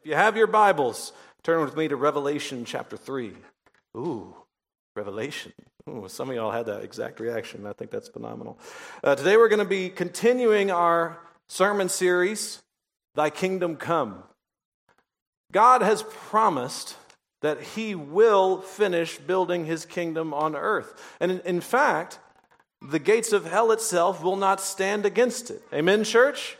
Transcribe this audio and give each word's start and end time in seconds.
If 0.00 0.06
you 0.06 0.14
have 0.14 0.36
your 0.36 0.46
Bibles, 0.46 1.12
turn 1.42 1.60
with 1.60 1.76
me 1.76 1.88
to 1.88 1.96
Revelation 1.96 2.64
chapter 2.64 2.96
3. 2.96 3.32
Ooh, 3.96 4.32
Revelation. 4.94 5.52
Ooh, 5.88 6.04
some 6.06 6.30
of 6.30 6.36
y'all 6.36 6.52
had 6.52 6.66
that 6.66 6.84
exact 6.84 7.18
reaction. 7.18 7.66
I 7.66 7.72
think 7.72 7.90
that's 7.90 8.06
phenomenal. 8.06 8.60
Uh, 9.02 9.16
today 9.16 9.36
we're 9.36 9.48
going 9.48 9.58
to 9.58 9.64
be 9.64 9.88
continuing 9.88 10.70
our 10.70 11.18
sermon 11.48 11.88
series, 11.88 12.62
Thy 13.16 13.28
Kingdom 13.28 13.74
Come. 13.74 14.22
God 15.50 15.82
has 15.82 16.04
promised 16.04 16.96
that 17.42 17.60
He 17.60 17.96
will 17.96 18.60
finish 18.60 19.18
building 19.18 19.64
His 19.64 19.84
kingdom 19.84 20.32
on 20.32 20.54
earth. 20.54 20.94
And 21.18 21.32
in, 21.32 21.40
in 21.40 21.60
fact, 21.60 22.20
the 22.80 23.00
gates 23.00 23.32
of 23.32 23.46
hell 23.46 23.72
itself 23.72 24.22
will 24.22 24.36
not 24.36 24.60
stand 24.60 25.04
against 25.04 25.50
it. 25.50 25.60
Amen, 25.72 26.04
church? 26.04 26.56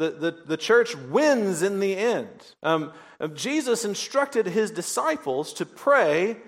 The, 0.00 0.12
the, 0.12 0.30
the 0.46 0.56
church 0.56 0.96
wins 0.96 1.60
in 1.60 1.78
the 1.78 1.94
end. 1.94 2.30
Um, 2.62 2.94
Jesus 3.34 3.84
instructed 3.84 4.46
his 4.46 4.70
disciples 4.70 5.52
to 5.52 5.66
pray, 5.66 6.38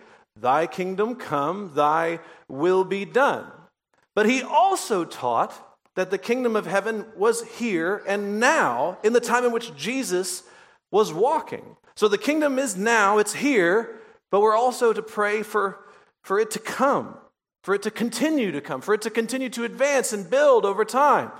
Thy 0.40 0.66
kingdom 0.66 1.16
come, 1.16 1.72
thy 1.74 2.20
will 2.48 2.82
be 2.82 3.04
done. 3.04 3.52
But 4.14 4.24
he 4.24 4.42
also 4.42 5.04
taught 5.04 5.52
that 5.96 6.10
the 6.10 6.16
kingdom 6.16 6.56
of 6.56 6.64
heaven 6.64 7.04
was 7.14 7.46
here 7.58 8.02
and 8.06 8.40
now 8.40 8.96
in 9.02 9.12
the 9.12 9.20
time 9.20 9.44
in 9.44 9.52
which 9.52 9.76
Jesus 9.76 10.44
was 10.90 11.12
walking. 11.12 11.76
So 11.94 12.08
the 12.08 12.16
kingdom 12.16 12.58
is 12.58 12.74
now, 12.74 13.18
it's 13.18 13.34
here, 13.34 14.00
but 14.30 14.40
we're 14.40 14.56
also 14.56 14.94
to 14.94 15.02
pray 15.02 15.42
for, 15.42 15.84
for 16.22 16.40
it 16.40 16.50
to 16.52 16.58
come, 16.58 17.18
for 17.64 17.74
it 17.74 17.82
to 17.82 17.90
continue 17.90 18.50
to 18.50 18.62
come, 18.62 18.80
for 18.80 18.94
it 18.94 19.02
to 19.02 19.10
continue 19.10 19.50
to 19.50 19.64
advance 19.64 20.14
and 20.14 20.30
build 20.30 20.64
over 20.64 20.86
time. 20.86 21.30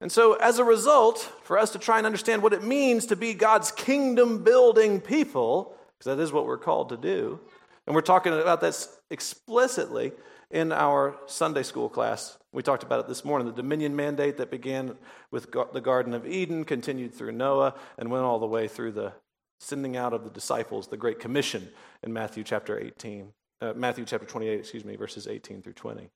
And 0.00 0.12
so, 0.12 0.34
as 0.34 0.58
a 0.58 0.64
result, 0.64 1.18
for 1.42 1.58
us 1.58 1.70
to 1.72 1.78
try 1.78 1.98
and 1.98 2.06
understand 2.06 2.42
what 2.42 2.52
it 2.52 2.62
means 2.62 3.06
to 3.06 3.16
be 3.16 3.34
God's 3.34 3.72
kingdom 3.72 4.44
building 4.44 5.00
people, 5.00 5.74
because 5.98 6.16
that 6.16 6.22
is 6.22 6.32
what 6.32 6.46
we're 6.46 6.56
called 6.58 6.90
to 6.90 6.96
do, 6.96 7.40
and 7.86 7.94
we're 7.94 8.02
talking 8.02 8.32
about 8.32 8.60
this 8.60 8.96
explicitly 9.10 10.12
in 10.50 10.72
our 10.72 11.16
Sunday 11.26 11.62
school 11.62 11.88
class. 11.88 12.38
We 12.52 12.62
talked 12.62 12.82
about 12.82 13.00
it 13.00 13.08
this 13.08 13.24
morning 13.24 13.46
the 13.46 13.54
dominion 13.54 13.96
mandate 13.96 14.36
that 14.38 14.50
began 14.50 14.96
with 15.30 15.50
the 15.72 15.80
Garden 15.80 16.14
of 16.14 16.26
Eden, 16.26 16.64
continued 16.64 17.14
through 17.14 17.32
Noah, 17.32 17.74
and 17.98 18.10
went 18.10 18.24
all 18.24 18.38
the 18.38 18.46
way 18.46 18.68
through 18.68 18.92
the 18.92 19.12
sending 19.60 19.96
out 19.96 20.12
of 20.12 20.24
the 20.24 20.30
disciples, 20.30 20.86
the 20.86 20.96
Great 20.96 21.18
Commission 21.18 21.68
in 22.02 22.12
Matthew 22.12 22.44
chapter 22.44 22.78
18, 22.78 23.32
uh, 23.60 23.72
Matthew 23.74 24.04
chapter 24.04 24.26
28, 24.26 24.60
excuse 24.60 24.84
me, 24.84 24.96
verses 24.96 25.26
18 25.26 25.62
through 25.62 25.72
20. 25.72 26.08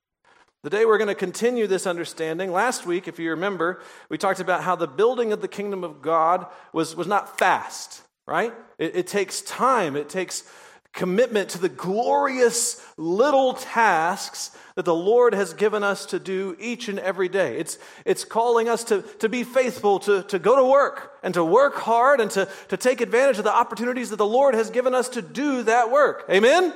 Today 0.65 0.85
we're 0.85 0.99
going 0.99 1.09
to 1.09 1.17
continue 1.17 1.67
this 1.67 1.89
understanding. 1.89 2.53
Last 2.53 2.87
week, 2.87 3.09
if 3.09 3.19
you 3.19 3.31
remember, 3.31 3.83
we 4.09 4.17
talked 4.17 4.39
about 4.39 4.63
how 4.63 4.77
the 4.77 4.87
building 4.87 5.33
of 5.33 5.41
the 5.41 5.49
kingdom 5.49 5.83
of 5.83 6.01
God 6.01 6.47
was, 6.73 6.95
was 6.95 7.09
not 7.09 7.37
fast, 7.37 8.03
right? 8.29 8.55
It, 8.79 8.95
it 8.95 9.07
takes 9.09 9.43
time, 9.43 9.97
it 9.97 10.09
takes 10.09 10.45
commitment 10.93 11.49
to 11.49 11.59
the 11.59 11.69
glorious 11.69 12.81
little 12.97 13.55
tasks 13.55 14.57
that 14.77 14.85
the 14.85 14.95
Lord 14.95 15.35
has 15.35 15.53
given 15.53 15.83
us 15.83 16.07
to 16.07 16.21
do 16.21 16.57
each 16.61 16.89
and 16.89 17.01
every 17.01 17.29
day. 17.29 17.59
It's, 17.59 17.77
it's 18.05 18.25
calling 18.25 18.69
us 18.69 18.85
to, 18.85 19.03
to 19.19 19.29
be 19.29 19.43
faithful, 19.43 19.99
to, 20.01 20.23
to 20.23 20.39
go 20.39 20.55
to 20.55 20.65
work, 20.65 21.19
and 21.25 21.35
to 21.35 21.45
work 21.45 21.75
hard, 21.75 22.21
and 22.21 22.31
to, 22.31 22.49
to 22.69 22.77
take 22.77 23.01
advantage 23.01 23.39
of 23.39 23.45
the 23.45 23.53
opportunities 23.53 24.11
that 24.11 24.17
the 24.17 24.25
Lord 24.25 24.55
has 24.55 24.71
given 24.71 24.95
us 24.95 25.09
to 25.09 25.23
do 25.23 25.65
that 25.65 25.91
work. 25.91 26.25
Amen? 26.31 26.73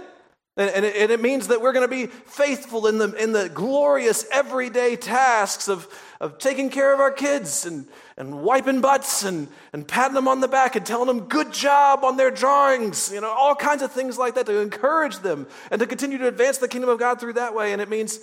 And, 0.59 0.87
it, 0.87 0.97
and 0.97 1.13
it 1.13 1.21
means 1.21 1.49
that 1.49 1.61
we're 1.61 1.75
going 1.75 1.89
to 1.89 1.95
be 1.95 2.07
faithful 2.07 2.87
in 2.87 2.97
the, 2.97 3.13
in 3.23 3.33
the 3.33 3.51
glorious 3.51 4.25
everyday 4.33 4.97
tasks 4.97 5.69
of, 5.69 5.87
of 6.19 6.39
taking 6.39 6.71
care 6.71 6.95
of 6.95 7.01
our 7.01 7.11
kids 7.11 7.67
and, 7.67 7.87
and 8.17 8.43
wiping 8.43 8.81
butts 8.81 9.23
and, 9.23 9.49
and 9.75 9.87
patting 9.87 10.15
them 10.15 10.27
on 10.27 10.41
the 10.41 10.49
back 10.49 10.75
and 10.75 10.87
telling 10.87 11.09
them 11.09 11.29
good 11.29 11.53
job 11.53 12.05
on 12.05 12.17
their 12.17 12.31
drawings, 12.31 13.13
you 13.13 13.21
know, 13.21 13.29
all 13.29 13.55
kinds 13.55 13.83
of 13.83 13.93
things 13.93 14.17
like 14.17 14.35
that 14.35 14.47
to 14.47 14.59
encourage 14.59 15.19
them 15.19 15.47
and 15.71 15.79
to 15.79 15.87
continue 15.87 16.17
to 16.17 16.29
advance 16.29 16.57
the 16.57 16.69
kingdom 16.69 16.89
of 16.89 16.99
God 16.99 17.21
through 17.21 17.35
that 17.35 17.55
way. 17.55 17.75
And 17.75 17.83
it 17.83 17.91
means 17.91 18.21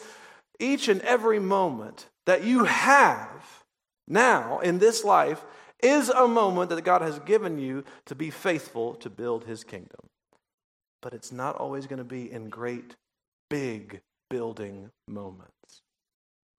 each 0.59 0.87
and 0.87 1.01
every 1.01 1.39
moment 1.39 2.07
that 2.25 2.43
you 2.43 2.63
have 2.63 3.63
now 4.07 4.59
in 4.59 4.79
this 4.79 5.03
life 5.03 5.45
is 5.83 6.09
a 6.09 6.27
moment 6.27 6.71
that 6.71 6.83
God 6.83 7.03
has 7.03 7.19
given 7.19 7.59
you 7.59 7.83
to 8.05 8.15
be 8.15 8.31
faithful 8.31 8.95
to 8.95 9.09
build 9.11 9.45
his 9.45 9.63
kingdom 9.63 10.09
but 11.03 11.13
it's 11.13 11.33
not 11.33 11.57
always 11.57 11.85
going 11.85 11.97
to 11.99 12.05
be 12.05 12.31
in 12.31 12.49
great, 12.49 12.95
big 13.49 13.99
building 14.29 14.89
moments. 15.07 15.81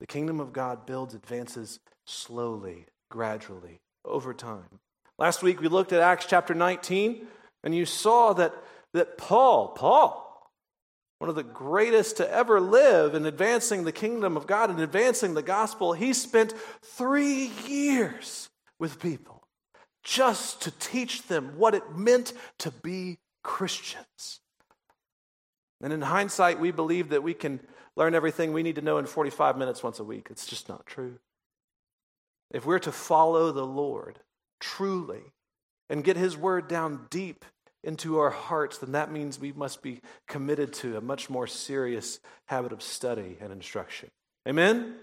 The 0.01 0.07
kingdom 0.07 0.39
of 0.39 0.53
God 0.53 0.85
builds, 0.85 1.15
advances 1.15 1.81
slowly, 2.07 2.85
gradually, 3.11 3.81
over 4.05 4.35
time. 4.35 4.81
Last 5.19 5.43
week 5.43 5.61
we 5.61 5.69
looked 5.69 5.95
at 5.95 6.03
Acts 6.03 6.27
chapter 6.27 6.55
19, 6.55 7.27
and 7.65 7.75
you 7.75 7.87
saw 7.87 8.35
that, 8.35 8.53
that 8.93 9.17
Paul, 9.17 9.69
Paul, 9.69 10.21
one 11.21 11.31
of 11.31 11.37
the 11.37 11.43
greatest 11.43 12.19
to 12.19 12.31
ever 12.31 12.61
live 12.61 13.15
in 13.15 13.25
advancing 13.25 13.85
the 13.85 13.93
kingdom 13.93 14.37
of 14.37 14.47
God 14.47 14.69
and 14.69 14.79
advancing 14.79 15.33
the 15.33 15.43
gospel, 15.43 15.95
he 15.95 16.13
spent 16.13 16.53
three 16.83 17.51
years 17.67 18.51
with 18.79 19.01
people 19.01 19.43
just 20.03 20.61
to 20.63 20.71
teach 20.71 21.29
them 21.29 21.55
what 21.57 21.75
it 21.75 21.97
meant 21.97 22.35
to 22.59 22.71
be 22.71 23.17
Christians. 23.45 24.41
And 25.81 25.93
in 25.93 26.03
hindsight, 26.03 26.59
we 26.59 26.73
believe 26.73 27.11
that 27.11 27.23
we 27.23 27.35
can 27.35 27.61
learn 27.95 28.15
everything 28.15 28.53
we 28.53 28.65
need 28.65 28.75
to 28.77 28.83
know 28.83 28.99
in 28.99 29.07
45 29.07 29.57
minutes 29.57 29.83
once 29.83 30.01
a 30.01 30.05
week. 30.05 30.29
It's 30.31 30.47
just 30.47 30.69
not 30.69 30.87
true. 30.87 31.19
If 32.51 32.67
we're 32.67 32.81
to 32.81 32.93
follow 32.93 33.53
the 33.53 33.67
Lord 33.67 34.19
truly 34.61 35.23
and 35.89 36.03
get 36.03 36.17
His 36.17 36.37
word 36.37 36.69
down 36.69 37.07
deep 37.11 37.45
into 37.85 38.19
our 38.19 38.31
hearts, 38.31 38.79
then 38.79 38.93
that 38.93 39.13
means 39.13 39.39
we 39.39 39.53
must 39.53 39.83
be 39.83 40.01
committed 40.27 40.73
to 40.73 40.97
a 40.97 41.01
much 41.01 41.29
more 41.29 41.47
serious 41.47 42.19
habit 42.47 42.73
of 42.73 42.83
study 42.83 43.37
and 43.41 43.53
instruction. 43.53 44.11
Amen? 44.49 44.95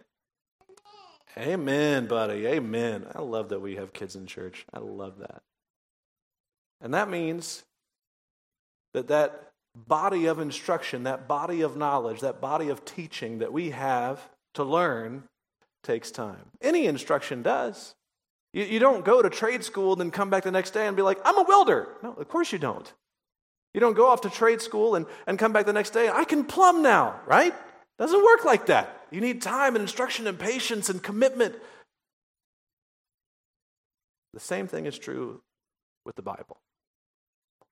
Amen, 1.38 2.08
buddy. 2.08 2.46
Amen. 2.48 3.06
I 3.14 3.22
love 3.22 3.50
that 3.50 3.62
we 3.62 3.76
have 3.76 3.94
kids 3.94 4.16
in 4.16 4.26
church. 4.26 4.66
I 4.74 4.80
love 4.80 5.20
that. 5.20 5.42
And 6.82 6.94
that 6.94 7.10
means 7.10 7.64
that 8.94 9.08
that 9.08 9.52
body 9.76 10.26
of 10.26 10.40
instruction, 10.40 11.04
that 11.04 11.28
body 11.28 11.62
of 11.62 11.78
knowledge, 11.78 12.22
that 12.22 12.42
body 12.42 12.70
of 12.70 12.84
teaching 12.84 13.40
that 13.40 13.54
we 13.54 13.72
have 13.72 14.30
to 14.54 14.64
learn 14.64 15.24
takes 15.84 16.12
time. 16.12 16.52
Any 16.62 16.86
instruction 16.86 17.42
does. 17.42 17.96
You, 18.54 18.66
you 18.66 18.80
don't 18.80 19.06
go 19.06 19.22
to 19.22 19.30
trade 19.30 19.64
school 19.64 19.94
and 19.94 20.02
then 20.02 20.12
come 20.12 20.30
back 20.30 20.44
the 20.44 20.52
next 20.52 20.72
day 20.72 20.88
and 20.88 20.96
be 20.96 21.04
like, 21.04 21.20
I'm 21.24 21.38
a 21.38 21.44
welder. 21.44 21.88
No, 22.04 22.14
of 22.14 22.28
course 22.28 22.52
you 22.52 22.60
don't. 22.60 22.92
You 23.74 23.80
don't 23.80 23.96
go 23.96 24.08
off 24.08 24.22
to 24.22 24.30
trade 24.30 24.62
school 24.62 24.96
and, 24.96 25.06
and 25.26 25.40
come 25.40 25.54
back 25.54 25.66
the 25.66 25.74
next 25.74 25.92
day, 25.92 26.10
I 26.10 26.26
can 26.26 26.44
plumb 26.44 26.82
now, 26.82 27.22
right? 27.26 27.54
Doesn't 27.98 28.24
work 28.24 28.44
like 28.44 28.66
that. 28.66 29.08
You 29.12 29.22
need 29.22 29.42
time 29.42 29.76
and 29.76 29.82
instruction 29.82 30.28
and 30.28 30.38
patience 30.38 30.90
and 30.90 31.02
commitment. 31.02 31.56
The 34.34 34.40
same 34.40 34.68
thing 34.68 34.86
is 34.86 34.98
true 34.98 35.42
with 36.06 36.16
the 36.16 36.22
Bible. 36.22 36.58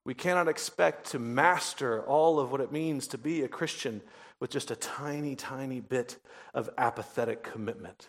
We 0.04 0.14
cannot 0.14 0.48
expect 0.48 1.10
to 1.10 1.18
master 1.18 2.02
all 2.02 2.40
of 2.40 2.50
what 2.50 2.60
it 2.60 2.72
means 2.72 3.06
to 3.08 3.18
be 3.18 3.42
a 3.42 3.48
Christian 3.48 4.00
with 4.40 4.50
just 4.50 4.70
a 4.70 4.76
tiny, 4.76 5.36
tiny 5.36 5.80
bit 5.80 6.16
of 6.54 6.70
apathetic 6.78 7.42
commitment. 7.42 8.08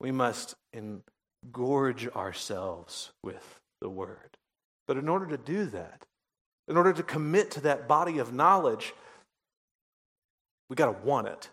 We 0.00 0.12
must 0.12 0.54
engorge 0.74 2.14
ourselves 2.14 3.10
with 3.22 3.60
the 3.80 3.88
Word. 3.88 4.36
But 4.86 4.96
in 4.96 5.08
order 5.08 5.26
to 5.26 5.38
do 5.38 5.64
that, 5.66 6.04
in 6.68 6.76
order 6.76 6.92
to 6.92 7.02
commit 7.02 7.50
to 7.52 7.60
that 7.62 7.88
body 7.88 8.18
of 8.18 8.32
knowledge, 8.32 8.92
we 10.68 10.76
got 10.76 10.86
to 10.86 11.06
want 11.06 11.28
it. 11.28 11.48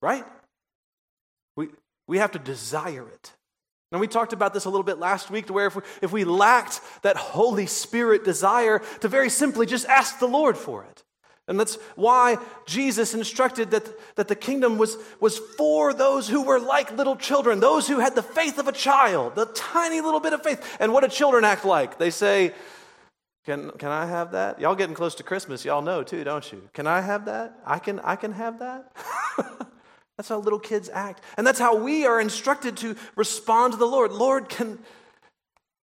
Right? 0.00 0.24
We, 1.56 1.68
we 2.06 2.18
have 2.18 2.32
to 2.32 2.38
desire 2.38 3.08
it. 3.08 3.32
And 3.96 4.00
we 4.02 4.08
talked 4.08 4.34
about 4.34 4.52
this 4.52 4.66
a 4.66 4.68
little 4.68 4.84
bit 4.84 4.98
last 4.98 5.30
week 5.30 5.46
to 5.46 5.54
where 5.54 5.68
if 5.68 5.76
we, 5.76 5.82
if 6.02 6.12
we 6.12 6.24
lacked 6.24 6.82
that 7.00 7.16
Holy 7.16 7.64
Spirit 7.64 8.26
desire 8.26 8.82
to 9.00 9.08
very 9.08 9.30
simply 9.30 9.64
just 9.64 9.86
ask 9.86 10.18
the 10.18 10.28
Lord 10.28 10.58
for 10.58 10.84
it. 10.84 11.02
And 11.48 11.58
that's 11.58 11.76
why 11.94 12.36
Jesus 12.66 13.14
instructed 13.14 13.70
that, 13.70 13.88
that 14.16 14.28
the 14.28 14.36
kingdom 14.36 14.76
was, 14.76 14.98
was 15.18 15.38
for 15.38 15.94
those 15.94 16.28
who 16.28 16.42
were 16.42 16.60
like 16.60 16.94
little 16.94 17.16
children, 17.16 17.58
those 17.58 17.88
who 17.88 17.98
had 17.98 18.14
the 18.14 18.22
faith 18.22 18.58
of 18.58 18.68
a 18.68 18.72
child, 18.72 19.34
the 19.34 19.46
tiny 19.46 20.02
little 20.02 20.20
bit 20.20 20.34
of 20.34 20.42
faith. 20.42 20.76
And 20.78 20.92
what 20.92 21.02
do 21.02 21.08
children 21.08 21.42
act 21.42 21.64
like? 21.64 21.96
They 21.96 22.10
say, 22.10 22.52
can, 23.46 23.70
can 23.78 23.88
I 23.88 24.04
have 24.04 24.32
that? 24.32 24.60
Y'all 24.60 24.74
getting 24.74 24.94
close 24.94 25.14
to 25.14 25.22
Christmas, 25.22 25.64
y'all 25.64 25.80
know 25.80 26.02
too, 26.02 26.22
don't 26.22 26.52
you? 26.52 26.68
Can 26.74 26.86
I 26.86 27.00
have 27.00 27.24
that? 27.24 27.58
I 27.64 27.78
can, 27.78 27.98
I 28.00 28.16
can 28.16 28.32
have 28.32 28.58
that? 28.58 28.92
That's 30.16 30.28
how 30.28 30.38
little 30.38 30.58
kids 30.58 30.88
act. 30.92 31.22
And 31.36 31.46
that's 31.46 31.58
how 31.58 31.76
we 31.76 32.06
are 32.06 32.20
instructed 32.20 32.76
to 32.78 32.96
respond 33.16 33.74
to 33.74 33.78
the 33.78 33.86
Lord. 33.86 34.12
Lord, 34.12 34.48
can, 34.48 34.78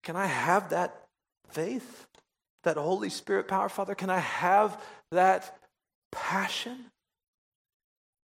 can 0.04 0.16
I 0.16 0.26
have 0.26 0.70
that 0.70 1.06
faith? 1.50 2.08
That 2.64 2.78
Holy 2.78 3.10
Spirit 3.10 3.48
power, 3.48 3.70
Father? 3.70 3.94
Can 3.94 4.10
I 4.10 4.20
have 4.20 4.82
that 5.12 5.58
passion? 6.12 6.86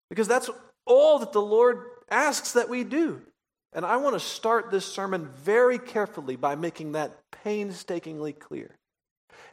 Because 0.08 0.26
that's 0.26 0.50
all 0.86 1.18
that 1.20 1.32
the 1.32 1.42
Lord 1.42 1.84
asks 2.10 2.52
that 2.52 2.68
we 2.68 2.82
do. 2.82 3.20
And 3.72 3.84
I 3.84 3.98
want 3.98 4.16
to 4.16 4.20
start 4.20 4.70
this 4.70 4.84
sermon 4.84 5.28
very 5.44 5.78
carefully 5.78 6.36
by 6.36 6.56
making 6.56 6.92
that 6.92 7.16
painstakingly 7.44 8.32
clear. 8.32 8.74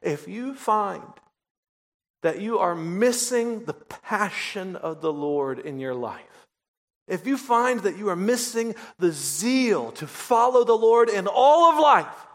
If 0.02 0.28
you 0.28 0.56
find 0.56 1.04
that 2.24 2.42
you 2.42 2.58
are 2.58 2.76
missing 2.76 3.66
the 3.66 3.74
passion 3.74 4.76
of 4.76 5.02
the 5.02 5.14
Lord 5.14 5.60
in 5.60 5.80
your 5.80 5.94
life, 5.94 6.37
if 7.08 7.26
you 7.26 7.38
find 7.38 7.82
that 7.82 7.98
you 7.98 8.10
are 8.10 8.16
missing 8.16 8.76
the 9.00 9.12
zeal 9.12 9.92
to 9.94 10.08
follow 10.08 10.64
the 10.64 10.74
Lord 10.74 11.10
in 11.10 11.28
all 11.28 11.72
of 11.72 11.80
life, 11.80 12.28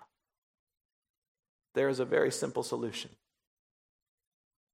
there 1.75 1.89
is 1.89 2.01
a 2.01 2.05
very 2.05 2.31
simple 2.31 2.63
solution. 2.63 3.11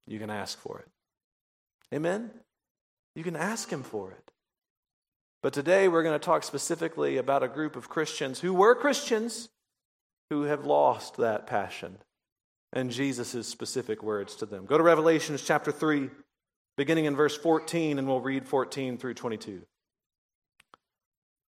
You 0.06 0.18
can 0.18 0.30
ask 0.30 0.58
for 0.58 0.78
it. 0.78 0.88
Amen? 1.94 2.30
You 3.14 3.24
can 3.24 3.36
ask 3.36 3.70
Him 3.70 3.82
for 3.82 4.10
it. 4.12 4.30
But 5.42 5.52
today 5.52 5.88
we're 5.88 6.02
going 6.02 6.18
to 6.18 6.24
talk 6.24 6.42
specifically 6.42 7.16
about 7.16 7.42
a 7.42 7.48
group 7.48 7.76
of 7.76 7.88
Christians 7.88 8.40
who 8.40 8.54
were 8.54 8.74
Christians 8.74 9.48
who 10.30 10.42
have 10.42 10.66
lost 10.66 11.16
that 11.16 11.46
passion 11.46 11.98
and 12.72 12.90
Jesus' 12.90 13.46
specific 13.46 14.02
words 14.02 14.36
to 14.36 14.46
them. 14.46 14.66
Go 14.66 14.76
to 14.76 14.84
Revelations 14.84 15.42
chapter 15.42 15.72
3, 15.72 16.10
beginning 16.76 17.06
in 17.06 17.16
verse 17.16 17.36
14, 17.36 17.98
and 17.98 18.06
we'll 18.06 18.20
read 18.20 18.46
14 18.46 18.98
through 18.98 19.14
22. 19.14 19.62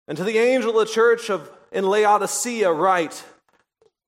And 0.08 0.18
to 0.18 0.24
the 0.24 0.38
angel 0.38 0.78
of 0.78 0.88
the 0.88 0.94
church 0.94 1.30
of 1.30 1.52
in 1.72 1.86
Laodicea 1.86 2.72
write 2.72 3.24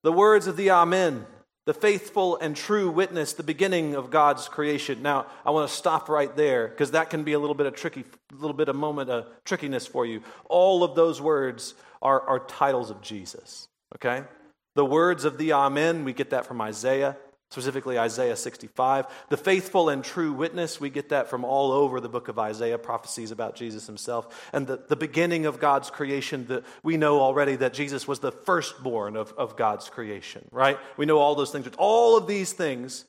the 0.04 0.12
words 0.12 0.46
of 0.46 0.56
the 0.56 0.70
Amen, 0.70 1.26
the 1.66 1.74
faithful 1.74 2.38
and 2.38 2.56
true 2.56 2.92
witness, 2.92 3.34
the 3.34 3.44
beginning 3.44 3.96
of 3.96 4.12
God's 4.12 4.48
creation. 4.48 5.02
Now, 5.02 5.26
I 5.46 5.52
want 5.52 5.68
to 5.68 5.76
stop 5.76 6.10
right 6.10 6.34
there 6.36 6.68
because 6.68 6.92
that 6.92 7.10
can 7.10 7.24
be 7.24 7.34
a 7.34 7.40
little 7.40 7.56
bit 7.56 7.66
of 7.66 7.76
tricky, 7.76 8.04
a 8.32 8.36
little 8.36 8.56
bit 8.56 8.70
of 8.70 8.76
moment 8.76 9.10
of 9.10 9.26
trickiness 9.46 9.88
for 9.88 10.06
you. 10.06 10.22
All 10.48 10.84
of 10.84 10.96
those 10.96 11.20
words 11.20 11.74
are, 12.02 12.22
are 12.22 12.40
titles 12.40 12.92
of 12.92 13.02
Jesus. 13.02 13.68
Okay? 13.96 14.24
The 14.76 14.86
words 14.86 15.26
of 15.26 15.38
the 15.38 15.54
Amen, 15.54 16.06
we 16.06 16.14
get 16.14 16.30
that 16.30 16.46
from 16.46 16.62
Isaiah, 16.62 17.18
specifically 17.52 17.98
Isaiah 17.98 18.36
65. 18.36 19.06
The 19.30 19.38
faithful 19.38 19.90
and 19.90 20.04
true 20.04 20.34
witness, 20.34 20.80
we 20.80 20.90
get 20.90 21.10
that 21.10 21.30
from 21.30 21.46
all 21.46 21.72
over 21.72 22.00
the 22.00 22.10
book 22.10 22.28
of 22.28 22.40
Isaiah, 22.40 22.78
prophecies 22.78 23.32
about 23.32 23.56
Jesus 23.56 23.88
himself. 23.88 24.50
And 24.52 24.68
the, 24.68 24.78
the 24.88 24.96
beginning 24.96 25.46
of 25.46 25.60
God's 25.60 25.90
creation, 25.90 26.48
that 26.48 26.64
we 26.84 26.98
know 26.98 27.22
already 27.22 27.56
that 27.58 27.74
Jesus 27.74 28.08
was 28.08 28.20
the 28.20 28.32
firstborn 28.32 29.16
of, 29.16 29.34
of 29.38 29.56
God's 29.56 29.90
creation, 29.90 30.48
right? 30.52 30.78
We 30.98 31.06
know 31.06 31.20
all 31.20 31.36
those 31.36 31.52
things. 31.52 31.68
All 31.78 32.18
of 32.18 32.28
these 32.28 32.52
things 32.52 33.06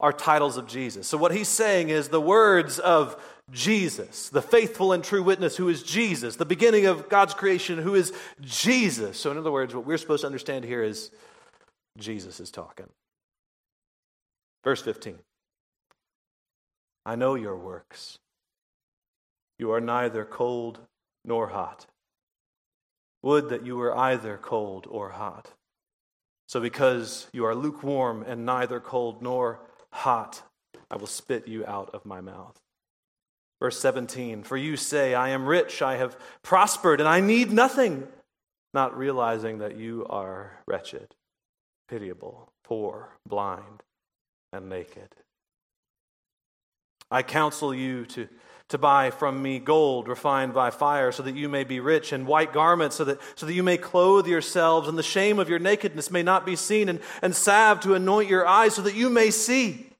are 0.00 0.12
titles 0.12 0.56
of 0.56 0.66
Jesus. 0.66 1.06
So 1.06 1.18
what 1.18 1.32
he's 1.32 1.48
saying 1.48 1.90
is 1.90 2.08
the 2.08 2.20
words 2.20 2.78
of 2.78 3.22
Jesus, 3.52 4.28
the 4.28 4.42
faithful 4.42 4.92
and 4.92 5.02
true 5.02 5.22
witness 5.22 5.56
who 5.56 5.68
is 5.68 5.82
Jesus, 5.82 6.36
the 6.36 6.44
beginning 6.44 6.86
of 6.86 7.08
God's 7.08 7.34
creation 7.34 7.78
who 7.78 7.94
is 7.94 8.12
Jesus. 8.40 9.18
So, 9.18 9.30
in 9.30 9.38
other 9.38 9.50
words, 9.50 9.74
what 9.74 9.84
we're 9.84 9.98
supposed 9.98 10.22
to 10.22 10.26
understand 10.26 10.64
here 10.64 10.82
is 10.82 11.10
Jesus 11.98 12.40
is 12.40 12.50
talking. 12.50 12.86
Verse 14.64 14.82
15 14.82 15.18
I 17.06 17.16
know 17.16 17.34
your 17.34 17.56
works. 17.56 18.18
You 19.58 19.72
are 19.72 19.80
neither 19.80 20.24
cold 20.24 20.80
nor 21.24 21.48
hot. 21.48 21.86
Would 23.22 23.50
that 23.50 23.66
you 23.66 23.76
were 23.76 23.96
either 23.96 24.38
cold 24.38 24.86
or 24.88 25.10
hot. 25.10 25.52
So, 26.48 26.60
because 26.60 27.28
you 27.32 27.44
are 27.44 27.54
lukewarm 27.54 28.24
and 28.26 28.44
neither 28.44 28.80
cold 28.80 29.22
nor 29.22 29.60
hot, 29.92 30.42
I 30.90 30.96
will 30.96 31.06
spit 31.06 31.46
you 31.46 31.64
out 31.66 31.90
of 31.94 32.04
my 32.04 32.20
mouth. 32.20 32.58
Verse 33.60 33.78
17 33.78 34.42
For 34.42 34.56
you 34.56 34.76
say, 34.76 35.14
I 35.14 35.28
am 35.28 35.46
rich, 35.46 35.82
I 35.82 35.96
have 35.96 36.18
prospered, 36.42 36.98
and 37.00 37.08
I 37.08 37.20
need 37.20 37.52
nothing, 37.52 38.08
not 38.74 38.96
realizing 38.96 39.58
that 39.58 39.76
you 39.76 40.06
are 40.08 40.58
wretched, 40.66 41.14
pitiable, 41.88 42.52
poor, 42.64 43.10
blind, 43.28 43.82
and 44.52 44.68
naked. 44.68 45.08
I 47.10 47.22
counsel 47.22 47.74
you 47.74 48.06
to, 48.06 48.28
to 48.68 48.78
buy 48.78 49.10
from 49.10 49.42
me 49.42 49.58
gold 49.58 50.08
refined 50.08 50.54
by 50.54 50.70
fire, 50.70 51.10
so 51.12 51.22
that 51.24 51.34
you 51.34 51.48
may 51.48 51.64
be 51.64 51.80
rich, 51.80 52.12
and 52.12 52.26
white 52.26 52.52
garments, 52.52 52.96
so 52.96 53.04
that, 53.04 53.20
so 53.34 53.46
that 53.46 53.54
you 53.54 53.62
may 53.62 53.76
clothe 53.76 54.26
yourselves, 54.26 54.88
and 54.88 54.96
the 54.96 55.02
shame 55.02 55.38
of 55.38 55.48
your 55.48 55.58
nakedness 55.58 56.10
may 56.10 56.22
not 56.22 56.46
be 56.46 56.56
seen, 56.56 56.88
and, 56.88 57.00
and 57.22 57.34
salve 57.34 57.80
to 57.80 57.94
anoint 57.94 58.28
your 58.28 58.46
eyes, 58.46 58.74
so 58.74 58.82
that 58.82 58.94
you 58.94 59.10
may 59.10 59.30
see. 59.30 59.90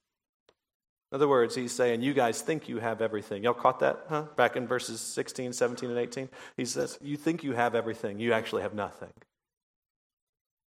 In 1.10 1.16
other 1.16 1.28
words, 1.28 1.56
he's 1.56 1.72
saying, 1.72 2.02
You 2.02 2.14
guys 2.14 2.40
think 2.40 2.68
you 2.68 2.78
have 2.78 3.02
everything. 3.02 3.42
Y'all 3.42 3.54
caught 3.54 3.80
that, 3.80 4.04
huh? 4.08 4.26
Back 4.36 4.54
in 4.54 4.68
verses 4.68 5.00
16, 5.00 5.52
17, 5.52 5.90
and 5.90 5.98
18. 5.98 6.28
He 6.56 6.64
says, 6.64 6.98
You 7.02 7.16
think 7.16 7.42
you 7.42 7.52
have 7.52 7.74
everything. 7.74 8.20
You 8.20 8.32
actually 8.32 8.62
have 8.62 8.74
nothing. 8.74 9.10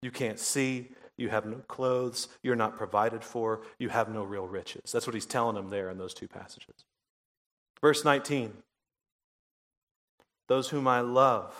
You 0.02 0.12
can't 0.12 0.38
see. 0.38 0.90
You 1.18 1.28
have 1.28 1.44
no 1.44 1.56
clothes. 1.68 2.28
You're 2.42 2.56
not 2.56 2.78
provided 2.78 3.22
for. 3.22 3.60
You 3.78 3.90
have 3.90 4.08
no 4.08 4.22
real 4.22 4.46
riches. 4.46 4.92
That's 4.92 5.06
what 5.06 5.14
he's 5.14 5.26
telling 5.26 5.56
them 5.56 5.68
there 5.68 5.90
in 5.90 5.98
those 5.98 6.14
two 6.14 6.28
passages. 6.28 6.84
Verse 7.82 8.04
19 8.04 8.54
Those 10.46 10.70
whom 10.70 10.88
I 10.88 11.00
love, 11.00 11.54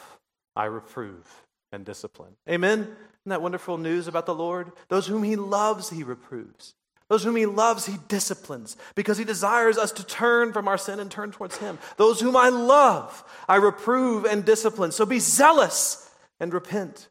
I 0.57 0.65
reprove 0.65 1.27
and 1.73 1.85
discipline. 1.85 2.37
Amen? 2.49 2.81
Isn't 2.81 2.97
that 3.27 3.43
wonderful 3.43 3.77
news 3.77 4.09
about 4.09 4.25
the 4.25 4.35
Lord? 4.35 4.73
Those 4.89 5.07
whom 5.07 5.23
he 5.23 5.37
loves, 5.37 5.91
he 5.91 6.03
reproves. 6.03 6.75
Those 7.09 7.25
whom 7.25 7.37
he 7.37 7.47
loves, 7.47 7.87
he 7.87 7.97
disciplines 8.09 8.77
because 8.95 9.17
he 9.17 9.25
desires 9.25 9.79
us 9.79 9.93
to 9.93 10.05
turn 10.05 10.53
from 10.53 10.69
our 10.69 10.77
sin 10.77 11.01
and 11.01 11.11
turn 11.11 11.33
towards 11.33 11.57
him. 11.57 11.79
Those 11.97 12.21
whom 12.21 12.37
I 12.37 12.51
love, 12.51 13.25
I 13.49 13.57
reprove 13.57 14.25
and 14.25 14.45
discipline. 14.45 14.93
So 14.93 15.07
be 15.07 15.19
zealous 15.19 16.11
and 16.39 16.53
repent. 16.53 17.09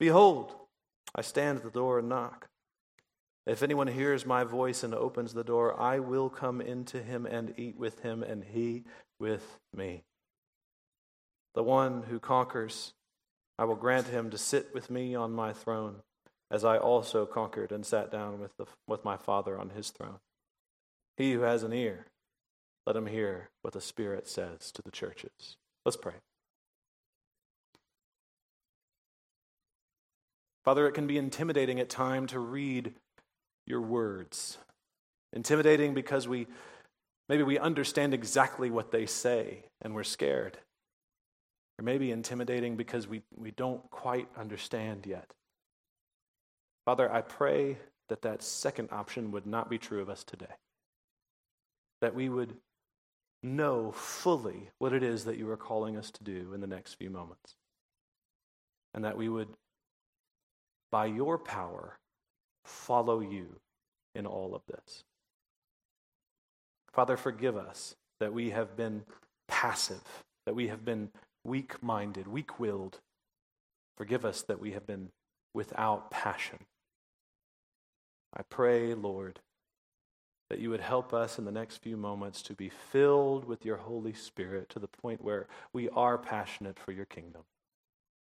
Behold, 0.00 0.52
I 1.14 1.20
stand 1.22 1.58
at 1.58 1.64
the 1.64 1.70
door 1.70 1.98
and 1.98 2.08
knock. 2.08 2.48
If 3.44 3.62
anyone 3.62 3.88
hears 3.88 4.24
my 4.24 4.44
voice 4.44 4.84
and 4.84 4.94
opens 4.94 5.34
the 5.34 5.44
door, 5.44 5.78
I 5.80 5.98
will 5.98 6.30
come 6.30 6.60
into 6.60 7.02
him 7.02 7.26
and 7.26 7.54
eat 7.56 7.76
with 7.76 8.00
him, 8.00 8.22
and 8.22 8.44
he 8.44 8.84
with 9.18 9.58
me. 9.74 10.04
The 11.54 11.62
one 11.62 12.04
who 12.04 12.20
conquers, 12.20 12.94
I 13.58 13.64
will 13.64 13.74
grant 13.74 14.06
him 14.08 14.30
to 14.30 14.38
sit 14.38 14.72
with 14.72 14.90
me 14.90 15.14
on 15.14 15.32
my 15.32 15.52
throne 15.52 15.96
as 16.50 16.64
I 16.64 16.76
also 16.76 17.26
conquered 17.26 17.72
and 17.72 17.84
sat 17.84 18.10
down 18.10 18.38
with, 18.38 18.56
the, 18.58 18.66
with 18.86 19.04
my 19.04 19.16
Father 19.16 19.58
on 19.58 19.70
his 19.70 19.90
throne. 19.90 20.18
He 21.16 21.32
who 21.32 21.40
has 21.40 21.62
an 21.62 21.72
ear, 21.72 22.06
let 22.86 22.96
him 22.96 23.06
hear 23.06 23.50
what 23.62 23.74
the 23.74 23.80
Spirit 23.80 24.28
says 24.28 24.70
to 24.72 24.82
the 24.82 24.90
churches. 24.90 25.56
Let's 25.84 25.96
pray. 25.96 26.14
Father, 30.64 30.86
it 30.86 30.92
can 30.92 31.06
be 31.06 31.18
intimidating 31.18 31.80
at 31.80 31.88
time 31.88 32.26
to 32.28 32.38
read 32.38 32.94
your 33.66 33.80
words. 33.80 34.58
Intimidating 35.32 35.94
because 35.94 36.28
we 36.28 36.46
maybe 37.28 37.42
we 37.42 37.58
understand 37.58 38.14
exactly 38.14 38.70
what 38.70 38.90
they 38.90 39.06
say 39.06 39.64
and 39.80 39.94
we're 39.94 40.04
scared. 40.04 40.58
Or 41.78 41.84
maybe 41.84 42.10
intimidating 42.10 42.76
because 42.76 43.08
we, 43.08 43.22
we 43.36 43.50
don't 43.50 43.88
quite 43.90 44.28
understand 44.36 45.06
yet. 45.06 45.32
Father, 46.84 47.10
I 47.10 47.22
pray 47.22 47.78
that 48.08 48.22
that 48.22 48.42
second 48.42 48.90
option 48.92 49.30
would 49.30 49.46
not 49.46 49.70
be 49.70 49.78
true 49.78 50.02
of 50.02 50.10
us 50.10 50.22
today. 50.24 50.54
That 52.02 52.14
we 52.14 52.28
would 52.28 52.54
know 53.42 53.92
fully 53.92 54.70
what 54.78 54.92
it 54.92 55.02
is 55.02 55.24
that 55.24 55.38
you 55.38 55.48
are 55.50 55.56
calling 55.56 55.96
us 55.96 56.10
to 56.10 56.24
do 56.24 56.52
in 56.54 56.60
the 56.60 56.66
next 56.66 56.94
few 56.94 57.10
moments. 57.10 57.54
And 58.94 59.04
that 59.04 59.16
we 59.16 59.28
would, 59.28 59.48
by 60.92 61.06
your 61.06 61.38
power, 61.38 61.98
follow 62.64 63.18
you 63.18 63.56
in 64.14 64.26
all 64.26 64.54
of 64.54 64.62
this. 64.66 65.02
Father, 66.92 67.16
forgive 67.16 67.56
us 67.56 67.96
that 68.20 68.32
we 68.32 68.50
have 68.50 68.76
been 68.76 69.02
passive, 69.48 70.02
that 70.46 70.54
we 70.54 70.68
have 70.68 70.84
been 70.84 71.08
weak 71.44 71.82
minded, 71.82 72.28
weak 72.28 72.60
willed. 72.60 73.00
Forgive 73.96 74.24
us 74.24 74.42
that 74.42 74.60
we 74.60 74.72
have 74.72 74.86
been 74.86 75.08
without 75.54 76.10
passion. 76.10 76.58
I 78.36 78.42
pray, 78.42 78.94
Lord, 78.94 79.40
that 80.50 80.58
you 80.58 80.70
would 80.70 80.80
help 80.80 81.14
us 81.14 81.38
in 81.38 81.46
the 81.46 81.50
next 81.50 81.78
few 81.78 81.96
moments 81.96 82.42
to 82.42 82.54
be 82.54 82.68
filled 82.68 83.46
with 83.46 83.64
your 83.64 83.78
Holy 83.78 84.12
Spirit 84.12 84.68
to 84.70 84.78
the 84.78 84.88
point 84.88 85.24
where 85.24 85.46
we 85.72 85.88
are 85.90 86.18
passionate 86.18 86.78
for 86.78 86.92
your 86.92 87.06
kingdom, 87.06 87.42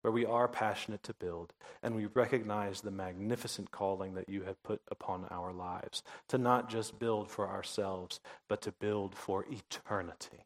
where 0.01 0.11
we 0.11 0.25
are 0.25 0.47
passionate 0.47 1.03
to 1.03 1.13
build, 1.13 1.53
and 1.83 1.95
we 1.95 2.07
recognize 2.07 2.81
the 2.81 2.91
magnificent 2.91 3.71
calling 3.71 4.15
that 4.15 4.29
you 4.29 4.43
have 4.43 4.61
put 4.63 4.81
upon 4.89 5.25
our 5.29 5.53
lives 5.53 6.03
to 6.27 6.37
not 6.37 6.69
just 6.69 6.99
build 6.99 7.29
for 7.29 7.47
ourselves, 7.47 8.19
but 8.47 8.61
to 8.61 8.71
build 8.71 9.15
for 9.15 9.45
eternity. 9.49 10.45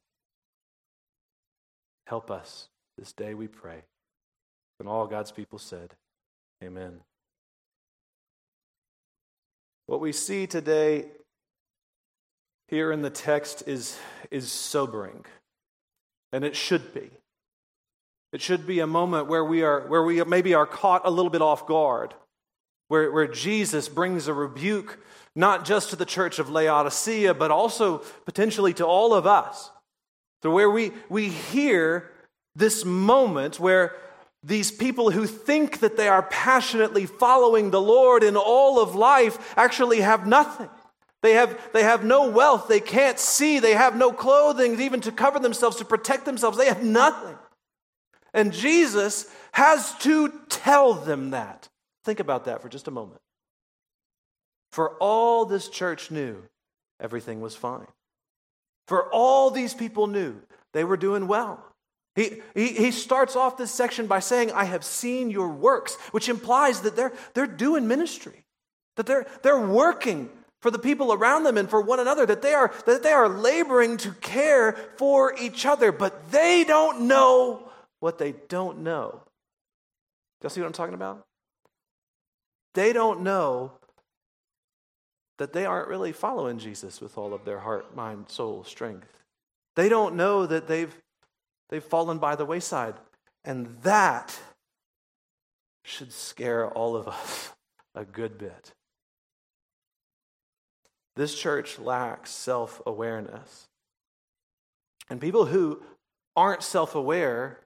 Help 2.07 2.29
us 2.29 2.67
this 2.97 3.13
day, 3.13 3.33
we 3.33 3.47
pray. 3.47 3.83
And 4.79 4.89
all 4.89 5.07
God's 5.07 5.31
people 5.31 5.59
said, 5.59 5.93
Amen. 6.63 7.01
What 9.87 10.01
we 10.01 10.11
see 10.11 10.47
today 10.47 11.05
here 12.67 12.91
in 12.91 13.01
the 13.01 13.09
text 13.09 13.63
is, 13.67 13.97
is 14.31 14.51
sobering, 14.51 15.25
and 16.31 16.43
it 16.43 16.55
should 16.55 16.93
be. 16.93 17.09
It 18.35 18.41
should 18.41 18.67
be 18.67 18.81
a 18.81 18.87
moment 18.87 19.27
where 19.27 19.45
we, 19.45 19.63
are, 19.63 19.87
where 19.87 20.03
we 20.03 20.21
maybe 20.25 20.53
are 20.53 20.65
caught 20.65 21.03
a 21.05 21.09
little 21.09 21.29
bit 21.29 21.41
off 21.41 21.65
guard. 21.65 22.13
where, 22.89 23.09
where 23.09 23.27
Jesus 23.27 23.87
brings 23.87 24.27
a 24.27 24.33
rebuke 24.33 24.99
not 25.37 25.63
just 25.63 25.91
to 25.91 25.95
the 25.95 26.05
church 26.05 26.37
of 26.37 26.49
Laodicea, 26.49 27.33
but 27.33 27.49
also 27.49 27.99
potentially 28.25 28.73
to 28.73 28.85
all 28.85 29.13
of 29.13 29.25
us. 29.25 29.71
So, 30.43 30.51
where 30.51 30.69
we, 30.69 30.91
we 31.07 31.29
hear 31.29 32.11
this 32.57 32.83
moment 32.83 33.57
where 33.57 33.95
these 34.43 34.69
people 34.69 35.11
who 35.11 35.27
think 35.27 35.79
that 35.79 35.95
they 35.95 36.09
are 36.09 36.23
passionately 36.23 37.05
following 37.05 37.71
the 37.71 37.81
Lord 37.81 38.21
in 38.21 38.35
all 38.35 38.81
of 38.81 38.95
life 38.95 39.53
actually 39.55 40.01
have 40.01 40.27
nothing. 40.27 40.69
They 41.21 41.35
have, 41.35 41.57
they 41.71 41.83
have 41.83 42.03
no 42.03 42.27
wealth. 42.29 42.67
They 42.67 42.81
can't 42.81 43.17
see. 43.17 43.59
They 43.59 43.75
have 43.75 43.95
no 43.95 44.11
clothing 44.11 44.81
even 44.81 44.99
to 45.01 45.13
cover 45.13 45.39
themselves, 45.39 45.77
to 45.77 45.85
protect 45.85 46.25
themselves. 46.25 46.57
They 46.57 46.67
have 46.67 46.83
nothing. 46.83 47.37
And 48.35 48.51
Jesus 48.51 49.25
has 49.53 49.97
to 49.99 50.31
tell 50.49 50.93
them 50.93 51.31
that. 51.31 51.69
Think 52.03 52.19
about 52.19 52.45
that 52.45 52.61
for 52.61 52.67
just 52.67 52.89
a 52.89 52.91
moment. 52.91 53.21
For 54.73 54.91
all 54.97 55.45
this 55.45 55.69
church 55.69 56.11
knew, 56.11 56.43
everything 56.99 57.39
was 57.39 57.55
fine. 57.55 57.87
For 58.87 59.09
all 59.11 59.49
these 59.49 59.73
people 59.73 60.07
knew, 60.07 60.35
they 60.73 60.83
were 60.83 60.97
doing 60.97 61.27
well. 61.27 61.63
He, 62.15 62.41
he, 62.53 62.67
he 62.67 62.91
starts 62.91 63.37
off 63.37 63.57
this 63.57 63.71
section 63.71 64.05
by 64.05 64.19
saying, 64.19 64.51
I 64.51 64.65
have 64.65 64.83
seen 64.83 65.31
your 65.31 65.49
works, 65.49 65.95
which 66.11 66.27
implies 66.27 66.81
that 66.81 66.97
they're, 66.97 67.13
they're 67.33 67.47
doing 67.47 67.87
ministry, 67.87 68.45
that 68.97 69.05
they're, 69.05 69.25
they're 69.43 69.65
working 69.65 70.29
for 70.61 70.71
the 70.71 70.79
people 70.79 71.13
around 71.13 71.43
them 71.43 71.57
and 71.57 71.69
for 71.69 71.79
one 71.79 72.01
another, 72.01 72.25
that 72.25 72.41
they, 72.41 72.53
are, 72.53 72.73
that 72.85 73.01
they 73.01 73.11
are 73.13 73.29
laboring 73.29 73.95
to 73.97 74.11
care 74.13 74.73
for 74.97 75.33
each 75.39 75.65
other, 75.65 75.93
but 75.93 76.31
they 76.31 76.65
don't 76.65 77.07
know 77.07 77.64
what 78.05 78.17
they 78.17 78.33
don't 78.47 78.79
know. 78.79 79.21
Y'all 80.41 80.49
see 80.49 80.61
what 80.61 80.67
I'm 80.67 80.73
talking 80.73 80.93
about? 80.93 81.25
They 82.73 82.93
don't 82.93 83.21
know 83.21 83.73
that 85.37 85.51
they 85.51 85.65
aren't 85.65 85.89
really 85.89 86.13
following 86.13 86.57
Jesus 86.57 87.01
with 87.01 87.17
all 87.17 87.33
of 87.33 87.43
their 87.43 87.59
heart, 87.59 87.95
mind, 87.95 88.29
soul, 88.29 88.63
strength. 88.63 89.21
They 89.75 89.89
don't 89.89 90.15
know 90.15 90.45
that 90.45 90.67
they've 90.67 90.95
They've 91.69 91.83
fallen 91.83 92.17
by 92.19 92.35
the 92.35 92.45
wayside. 92.45 92.95
And 93.43 93.67
that 93.83 94.39
should 95.83 96.11
scare 96.11 96.67
all 96.67 96.95
of 96.95 97.07
us 97.07 97.51
a 97.95 98.05
good 98.05 98.37
bit. 98.37 98.73
This 101.15 101.35
church 101.35 101.79
lacks 101.79 102.31
self 102.31 102.81
awareness. 102.85 103.67
And 105.09 105.21
people 105.21 105.45
who 105.45 105.81
aren't 106.35 106.63
self 106.63 106.95
aware, 106.95 107.59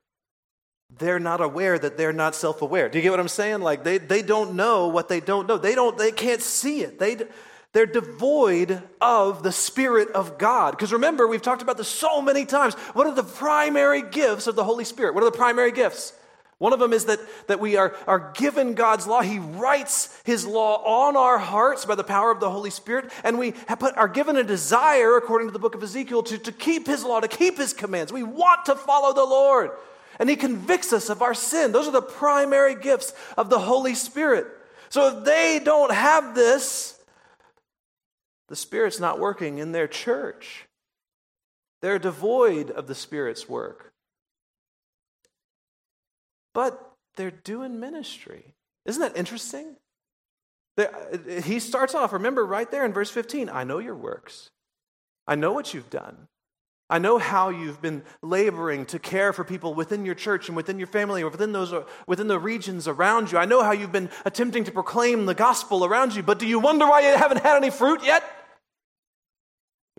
they're 0.97 1.19
not 1.19 1.41
aware 1.41 1.77
that 1.77 1.97
they're 1.97 2.13
not 2.13 2.35
self 2.35 2.61
aware. 2.61 2.89
Do 2.89 2.97
you 2.97 3.01
get 3.01 3.11
what 3.11 3.19
I'm 3.19 3.27
saying? 3.27 3.61
Like 3.61 3.83
they, 3.83 3.97
they 3.97 4.21
don't 4.21 4.55
know 4.55 4.87
what 4.87 5.07
they 5.07 5.19
don't 5.19 5.47
know. 5.47 5.57
They, 5.57 5.75
don't, 5.75 5.97
they 5.97 6.11
can't 6.11 6.41
see 6.41 6.81
it. 6.81 6.99
They, 6.99 7.17
they're 7.71 7.85
devoid 7.85 8.81
of 8.99 9.43
the 9.43 9.51
Spirit 9.51 10.09
of 10.11 10.37
God. 10.39 10.71
Because 10.71 10.91
remember, 10.91 11.27
we've 11.27 11.41
talked 11.41 11.61
about 11.61 11.77
this 11.77 11.87
so 11.87 12.21
many 12.21 12.45
times. 12.45 12.73
What 12.93 13.05
are 13.05 13.13
the 13.13 13.23
primary 13.23 14.01
gifts 14.01 14.47
of 14.47 14.55
the 14.55 14.63
Holy 14.63 14.83
Spirit? 14.83 15.13
What 15.13 15.21
are 15.23 15.29
the 15.29 15.37
primary 15.37 15.71
gifts? 15.71 16.13
One 16.57 16.73
of 16.73 16.79
them 16.79 16.91
is 16.91 17.05
that, 17.05 17.19
that 17.47 17.61
we 17.61 17.77
are, 17.77 17.95
are 18.05 18.33
given 18.35 18.73
God's 18.73 19.07
law. 19.07 19.21
He 19.21 19.39
writes 19.39 20.19
His 20.25 20.45
law 20.45 20.83
on 20.83 21.15
our 21.15 21.37
hearts 21.37 21.85
by 21.85 21.95
the 21.95 22.03
power 22.03 22.31
of 22.31 22.41
the 22.41 22.49
Holy 22.49 22.69
Spirit. 22.69 23.11
And 23.23 23.39
we 23.39 23.51
put, 23.51 23.95
are 23.95 24.09
given 24.09 24.35
a 24.35 24.43
desire, 24.43 25.15
according 25.15 25.47
to 25.47 25.53
the 25.53 25.59
book 25.59 25.75
of 25.75 25.83
Ezekiel, 25.83 26.23
to, 26.23 26.37
to 26.39 26.51
keep 26.51 26.85
His 26.85 27.05
law, 27.05 27.21
to 27.21 27.29
keep 27.29 27.57
His 27.57 27.71
commands. 27.71 28.11
We 28.11 28.23
want 28.23 28.65
to 28.65 28.75
follow 28.75 29.13
the 29.13 29.23
Lord. 29.23 29.71
And 30.19 30.29
He 30.29 30.35
convicts 30.35 30.93
us 30.93 31.09
of 31.09 31.21
our 31.21 31.33
sin. 31.33 31.71
Those 31.71 31.87
are 31.87 31.91
the 31.91 32.01
primary 32.01 32.75
gifts 32.75 33.13
of 33.37 33.49
the 33.49 33.59
Holy 33.59 33.95
Spirit. 33.95 34.47
So 34.89 35.07
if 35.17 35.23
they 35.23 35.61
don't 35.63 35.93
have 35.93 36.35
this, 36.35 36.99
the 38.49 38.55
Spirit's 38.55 38.99
not 38.99 39.19
working 39.19 39.59
in 39.59 39.71
their 39.71 39.87
church. 39.87 40.65
They're 41.81 41.99
devoid 41.99 42.71
of 42.71 42.87
the 42.87 42.95
Spirit's 42.95 43.47
work. 43.47 43.93
But 46.53 46.93
they're 47.15 47.31
doing 47.31 47.79
ministry. 47.79 48.43
Isn't 48.85 49.01
that 49.01 49.15
interesting? 49.15 49.75
He 51.43 51.59
starts 51.59 51.93
off, 51.93 52.13
remember 52.13 52.45
right 52.45 52.69
there 52.69 52.85
in 52.85 52.93
verse 52.93 53.09
15 53.09 53.49
I 53.49 53.63
know 53.63 53.79
your 53.79 53.95
works. 53.95 54.49
I 55.27 55.35
know 55.35 55.53
what 55.53 55.73
you've 55.73 55.89
done. 55.89 56.27
I 56.89 56.97
know 56.97 57.19
how 57.19 57.49
you've 57.49 57.81
been 57.81 58.03
laboring 58.21 58.85
to 58.87 58.99
care 58.99 59.31
for 59.31 59.43
people 59.43 59.73
within 59.73 60.05
your 60.05 60.15
church 60.15 60.47
and 60.47 60.55
within 60.55 60.79
your 60.79 60.87
family 60.87 61.21
or 61.21 61.29
within, 61.29 61.51
those, 61.51 61.73
within 62.07 62.27
the 62.27 62.39
regions 62.39 62.87
around 62.87 63.31
you. 63.31 63.37
I 63.37 63.45
know 63.45 63.61
how 63.61 63.71
you've 63.71 63.91
been 63.91 64.09
attempting 64.25 64.63
to 64.63 64.71
proclaim 64.71 65.27
the 65.27 65.35
gospel 65.35 65.85
around 65.85 66.15
you, 66.15 66.23
but 66.23 66.39
do 66.39 66.47
you 66.47 66.59
wonder 66.59 66.87
why 66.87 67.01
you 67.01 67.15
haven't 67.15 67.43
had 67.43 67.57
any 67.57 67.69
fruit 67.69 68.03
yet? 68.03 68.23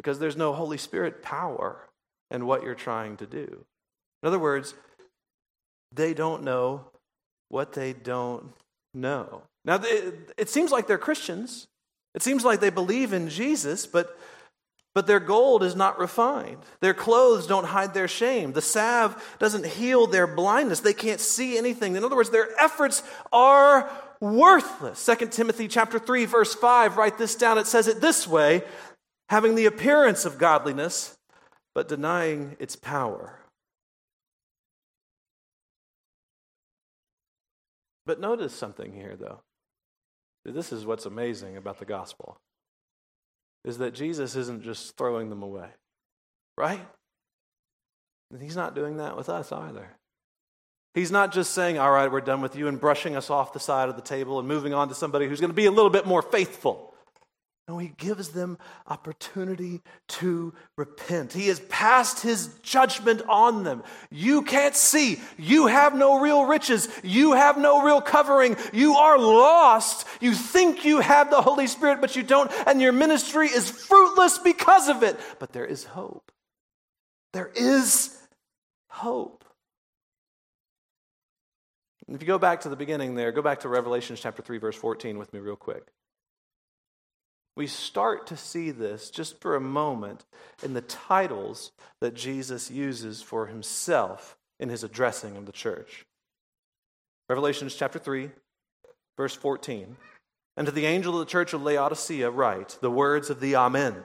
because 0.01 0.19
there's 0.19 0.35
no 0.37 0.55
Holy 0.55 0.79
Spirit 0.79 1.23
power 1.23 1.87
in 2.31 2.47
what 2.47 2.63
you're 2.63 2.75
trying 2.75 3.19
to 3.19 3.27
do. 3.27 3.67
In 4.23 4.27
other 4.27 4.39
words, 4.39 4.73
they 5.93 6.15
don't 6.15 6.43
know 6.43 6.87
what 7.51 7.75
they 7.75 7.93
don't 7.93 8.51
know. 8.95 9.43
Now, 9.67 9.79
it 10.39 10.49
seems 10.49 10.71
like 10.71 10.87
they're 10.87 10.97
Christians. 10.97 11.67
It 12.15 12.23
seems 12.23 12.47
like 12.47 12.61
they 12.61 12.71
believe 12.71 13.13
in 13.13 13.29
Jesus, 13.29 13.87
but, 13.87 14.19
but 14.95 15.07
their 15.07 15.21
gold 15.21 15.63
is 15.63 15.77
not 15.77 15.99
refined. 15.99 16.59
Their 16.81 16.95
clothes 16.95 17.47
don't 17.47 17.67
hide 17.67 17.95
their 17.95 18.09
shame. 18.09 18.53
The 18.53 18.63
salve 18.63 19.37
doesn't 19.39 19.67
heal 19.67 20.07
their 20.07 20.27
blindness. 20.27 20.81
They 20.81 20.95
can't 20.95 21.21
see 21.21 21.57
anything. 21.57 21.97
In 21.97 22.05
other 22.05 22.17
words, 22.17 22.31
their 22.31 22.49
efforts 22.61 23.03
are 23.33 23.89
worthless. 24.21 25.05
2 25.07 25.29
Timothy 25.29 25.69
chapter 25.69 25.99
3 25.99 26.25
verse 26.25 26.55
5 26.55 26.97
write 26.97 27.19
this 27.19 27.37
down. 27.37 27.59
It 27.59 27.67
says 27.67 27.87
it 27.87 28.01
this 28.01 28.27
way, 28.27 28.63
having 29.29 29.55
the 29.55 29.67
appearance 29.67 30.25
of 30.25 30.39
godliness, 30.39 31.17
but 31.75 31.89
denying 31.89 32.57
its 32.59 32.75
power. 32.75 33.39
But 38.07 38.19
notice 38.19 38.53
something 38.53 38.93
here, 38.93 39.15
though. 39.15 39.41
This 40.45 40.73
is 40.73 40.85
what's 40.85 41.07
amazing 41.07 41.57
about 41.57 41.79
the 41.79 41.85
gospel 41.85 42.41
is 43.64 43.79
that 43.79 43.95
Jesus 43.95 44.37
isn't 44.37 44.62
just 44.62 44.97
throwing 44.97 45.31
them 45.31 45.43
away, 45.43 45.69
right? 46.57 46.81
And 48.33 48.40
he's 48.40 48.57
not 48.57 48.75
doing 48.75 48.99
that 48.99 49.17
with 49.17 49.29
us 49.29 49.52
either. 49.52 49.88
He's 50.95 51.12
not 51.12 51.33
just 51.33 51.52
saying, 51.52 51.79
All 51.79 51.90
right, 51.90 52.11
we're 52.11 52.21
done 52.21 52.40
with 52.40 52.57
you, 52.57 52.69
and 52.69 52.81
brushing 52.81 53.17
us 53.17 53.31
off 53.31 53.52
the 53.52 53.61
side 53.61 53.88
of 53.88 53.97
the 53.97 54.02
table 54.02 54.38
and 54.38 54.49
moving 54.49 54.75
on 54.75 54.88
to 54.88 54.95
somebody 54.95 55.29
who's 55.29 55.40
going 55.40 55.50
to 55.50 55.55
be 55.55 55.67
a 55.67 55.71
little 55.71 55.90
bit 55.90 56.07
more 56.07 56.23
faithful. 56.23 56.90
No, 57.71 57.79
he 57.79 57.93
gives 57.99 58.31
them 58.31 58.59
opportunity 58.89 59.81
to 60.09 60.53
repent. 60.77 61.33
He 61.33 61.47
has 61.47 61.61
passed 61.61 62.19
his 62.21 62.49
judgment 62.65 63.23
on 63.29 63.62
them. 63.62 63.85
You 64.11 64.43
can't 64.43 64.75
see. 64.75 65.21
You 65.39 65.69
have 65.69 65.95
no 65.95 66.19
real 66.19 66.47
riches. 66.47 66.89
You 67.05 67.35
have 67.35 67.59
no 67.59 67.85
real 67.85 68.00
covering. 68.00 68.57
You 68.73 68.95
are 68.95 69.21
lost. 69.21 70.05
You 70.21 70.35
think 70.35 70.85
you 70.85 70.99
have 70.99 71.31
the 71.31 71.41
Holy 71.41 71.69
Spirit, 71.69 72.00
but 72.00 72.17
you 72.17 72.25
don't, 72.25 72.50
and 72.67 72.81
your 72.81 72.91
ministry 72.91 73.47
is 73.47 73.71
fruitless 73.71 74.39
because 74.39 74.89
of 74.89 75.05
it. 75.05 75.17
But 75.39 75.53
there 75.53 75.65
is 75.65 75.85
hope. 75.85 76.33
There 77.35 77.53
is 77.55 78.19
hope. 78.89 79.45
If 82.09 82.21
you 82.21 82.27
go 82.27 82.37
back 82.37 82.62
to 82.62 82.69
the 82.69 82.75
beginning 82.75 83.15
there, 83.15 83.31
go 83.31 83.43
back 83.43 83.61
to 83.61 83.69
Revelation 83.69 84.17
chapter 84.17 84.43
3, 84.43 84.59
verse 84.59 84.75
14 84.75 85.19
with 85.19 85.33
me, 85.33 85.39
real 85.39 85.55
quick 85.55 85.87
we 87.61 87.67
start 87.67 88.26
to 88.29 88.38
see 88.38 88.71
this 88.71 89.11
just 89.11 89.38
for 89.38 89.55
a 89.55 89.61
moment 89.61 90.25
in 90.62 90.73
the 90.73 90.81
titles 90.81 91.73
that 92.00 92.14
Jesus 92.14 92.71
uses 92.71 93.21
for 93.21 93.49
himself 93.49 94.38
in 94.59 94.71
his 94.71 94.83
addressing 94.83 95.37
of 95.37 95.45
the 95.45 95.52
church. 95.52 96.07
Revelations 97.29 97.75
chapter 97.75 97.99
3, 97.99 98.31
verse 99.19 99.37
14. 99.37 99.99
And 100.57 100.67
to 100.69 100.73
the 100.73 100.87
angel 100.87 101.12
of 101.12 101.19
the 101.21 101.31
church 101.31 101.52
of 101.52 101.62
Laodicea, 101.62 102.31
write 102.31 102.79
the 102.81 102.90
words 102.90 103.29
of 103.29 103.40
the 103.40 103.57
Amen, 103.57 104.05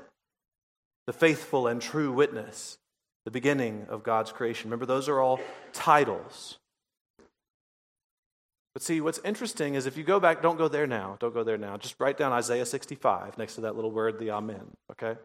the 1.07 1.13
faithful 1.13 1.65
and 1.65 1.81
true 1.81 2.11
witness, 2.11 2.77
the 3.23 3.31
beginning 3.31 3.85
of 3.87 4.03
God's 4.03 4.33
creation. 4.33 4.69
Remember, 4.69 4.85
those 4.85 5.07
are 5.07 5.21
all 5.21 5.39
titles. 5.71 6.57
But 8.75 8.83
see, 8.83 8.99
what's 8.99 9.21
interesting 9.23 9.75
is 9.75 9.85
if 9.85 9.95
you 9.95 10.03
go 10.03 10.19
back, 10.19 10.41
don't 10.41 10.57
go 10.57 10.67
there 10.67 10.85
now. 10.85 11.15
Don't 11.21 11.33
go 11.33 11.45
there 11.45 11.57
now. 11.57 11.77
Just 11.77 11.95
write 11.97 12.17
down 12.17 12.33
Isaiah 12.33 12.65
65 12.65 13.37
next 13.37 13.55
to 13.55 13.61
that 13.61 13.75
little 13.75 13.89
word, 13.89 14.19
the 14.19 14.31
Amen, 14.31 14.67
okay? 14.91 15.17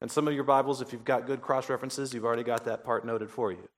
And 0.00 0.10
some 0.10 0.26
of 0.26 0.34
your 0.34 0.42
Bibles, 0.42 0.82
if 0.82 0.92
you've 0.92 1.04
got 1.04 1.24
good 1.24 1.40
cross 1.40 1.68
references, 1.68 2.12
you've 2.12 2.24
already 2.24 2.42
got 2.42 2.64
that 2.64 2.82
part 2.82 3.06
noted 3.06 3.30
for 3.30 3.52
you. 3.52 3.68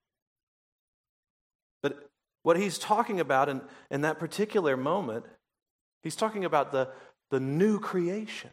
But 1.83 2.09
what 2.42 2.57
he's 2.57 2.78
talking 2.78 3.21
about 3.21 3.50
in, 3.50 3.61
in 3.90 4.00
that 4.00 4.19
particular 4.19 4.78
moment, 4.78 5.26
he's 6.02 6.16
talking 6.16 6.47
about 6.47 6.73
the, 6.73 6.88
the 7.31 7.38
new 7.38 7.78
creation. 7.81 8.50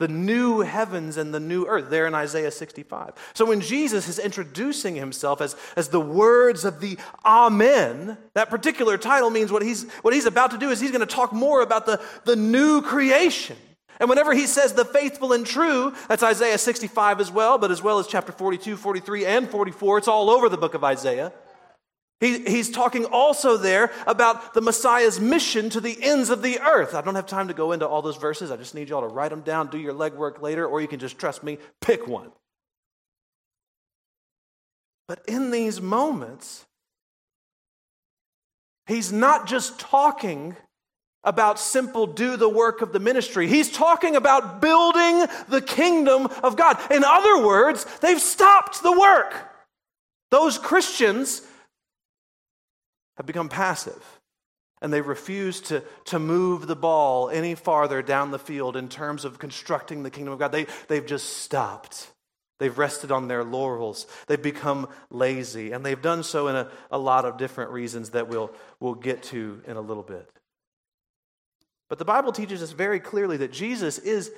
The 0.00 0.08
new 0.08 0.60
heavens 0.60 1.18
and 1.18 1.32
the 1.32 1.38
new 1.38 1.66
earth, 1.66 1.90
there 1.90 2.06
in 2.06 2.14
Isaiah 2.14 2.50
65. 2.50 3.12
So 3.34 3.44
when 3.44 3.60
Jesus 3.60 4.08
is 4.08 4.18
introducing 4.18 4.96
himself 4.96 5.42
as, 5.42 5.54
as 5.76 5.90
the 5.90 6.00
words 6.00 6.64
of 6.64 6.80
the 6.80 6.98
Amen, 7.24 8.16
that 8.32 8.48
particular 8.48 8.96
title 8.96 9.28
means 9.28 9.52
what 9.52 9.62
he's, 9.62 9.84
what 10.00 10.14
he's 10.14 10.24
about 10.24 10.52
to 10.52 10.58
do 10.58 10.70
is 10.70 10.80
he's 10.80 10.90
going 10.90 11.06
to 11.06 11.14
talk 11.14 11.34
more 11.34 11.60
about 11.60 11.84
the, 11.84 12.02
the 12.24 12.34
new 12.34 12.80
creation. 12.80 13.58
And 14.00 14.08
whenever 14.08 14.32
he 14.32 14.46
says 14.46 14.72
the 14.72 14.86
faithful 14.86 15.34
and 15.34 15.44
true, 15.46 15.94
that's 16.08 16.22
Isaiah 16.22 16.56
65 16.56 17.20
as 17.20 17.30
well, 17.30 17.58
but 17.58 17.70
as 17.70 17.82
well 17.82 17.98
as 17.98 18.06
chapter 18.06 18.32
42, 18.32 18.78
43, 18.78 19.26
and 19.26 19.50
44, 19.50 19.98
it's 19.98 20.08
all 20.08 20.30
over 20.30 20.48
the 20.48 20.56
book 20.56 20.72
of 20.72 20.82
Isaiah. 20.82 21.30
He, 22.20 22.40
he's 22.40 22.70
talking 22.70 23.06
also 23.06 23.56
there 23.56 23.90
about 24.06 24.52
the 24.52 24.60
Messiah's 24.60 25.18
mission 25.18 25.70
to 25.70 25.80
the 25.80 25.96
ends 26.02 26.28
of 26.28 26.42
the 26.42 26.60
earth. 26.60 26.94
I 26.94 27.00
don't 27.00 27.14
have 27.14 27.26
time 27.26 27.48
to 27.48 27.54
go 27.54 27.72
into 27.72 27.88
all 27.88 28.02
those 28.02 28.18
verses. 28.18 28.50
I 28.50 28.58
just 28.58 28.74
need 28.74 28.90
y'all 28.90 29.00
to 29.00 29.06
write 29.06 29.30
them 29.30 29.40
down, 29.40 29.68
do 29.68 29.78
your 29.78 29.94
legwork 29.94 30.42
later, 30.42 30.66
or 30.66 30.82
you 30.82 30.88
can 30.88 31.00
just 31.00 31.18
trust 31.18 31.42
me, 31.42 31.56
pick 31.80 32.06
one. 32.06 32.30
But 35.08 35.22
in 35.26 35.50
these 35.50 35.80
moments, 35.80 36.66
he's 38.86 39.10
not 39.10 39.46
just 39.46 39.80
talking 39.80 40.56
about 41.24 41.58
simple 41.58 42.06
do 42.06 42.36
the 42.36 42.48
work 42.48 42.82
of 42.82 42.92
the 42.92 43.00
ministry. 43.00 43.46
He's 43.46 43.70
talking 43.70 44.14
about 44.14 44.60
building 44.60 45.26
the 45.48 45.62
kingdom 45.62 46.28
of 46.42 46.56
God. 46.56 46.78
In 46.90 47.02
other 47.02 47.44
words, 47.44 47.86
they've 48.00 48.20
stopped 48.20 48.82
the 48.82 48.98
work. 48.98 49.34
Those 50.30 50.58
Christians 50.58 51.42
have 53.20 53.26
become 53.26 53.50
passive 53.50 54.02
and 54.80 54.90
they 54.90 55.02
refuse 55.02 55.60
to, 55.60 55.82
to 56.06 56.18
move 56.18 56.66
the 56.66 56.74
ball 56.74 57.28
any 57.28 57.54
farther 57.54 58.00
down 58.00 58.30
the 58.30 58.38
field 58.38 58.78
in 58.78 58.88
terms 58.88 59.26
of 59.26 59.38
constructing 59.38 60.02
the 60.02 60.10
kingdom 60.10 60.32
of 60.32 60.38
God. 60.38 60.52
They, 60.52 60.66
they've 60.88 61.04
just 61.04 61.36
stopped. 61.36 62.12
They've 62.60 62.78
rested 62.78 63.12
on 63.12 63.28
their 63.28 63.44
laurels. 63.44 64.06
They've 64.26 64.40
become 64.40 64.88
lazy. 65.10 65.72
And 65.72 65.84
they've 65.84 66.00
done 66.00 66.22
so 66.22 66.48
in 66.48 66.56
a, 66.56 66.70
a 66.90 66.98
lot 66.98 67.26
of 67.26 67.36
different 67.36 67.72
reasons 67.72 68.10
that 68.10 68.28
we'll, 68.28 68.50
we'll 68.80 68.94
get 68.94 69.22
to 69.24 69.60
in 69.66 69.76
a 69.76 69.82
little 69.82 70.02
bit. 70.02 70.26
But 71.90 71.98
the 71.98 72.06
Bible 72.06 72.32
teaches 72.32 72.62
us 72.62 72.72
very 72.72 73.00
clearly 73.00 73.36
that 73.36 73.52
Jesus 73.52 73.98
is 73.98 74.32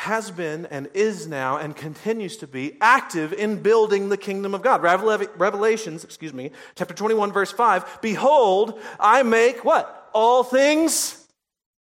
has 0.00 0.30
been 0.30 0.64
and 0.66 0.88
is 0.94 1.26
now 1.26 1.58
and 1.58 1.76
continues 1.76 2.38
to 2.38 2.46
be 2.46 2.78
active 2.80 3.34
in 3.34 3.60
building 3.60 4.08
the 4.08 4.16
kingdom 4.16 4.54
of 4.54 4.62
God. 4.62 4.82
Revelations, 4.82 6.04
excuse 6.04 6.32
me, 6.32 6.52
chapter 6.74 6.94
21 6.94 7.32
verse 7.32 7.52
5, 7.52 8.00
behold, 8.00 8.80
I 8.98 9.22
make 9.22 9.62
what? 9.62 10.08
All 10.14 10.42
things 10.42 11.26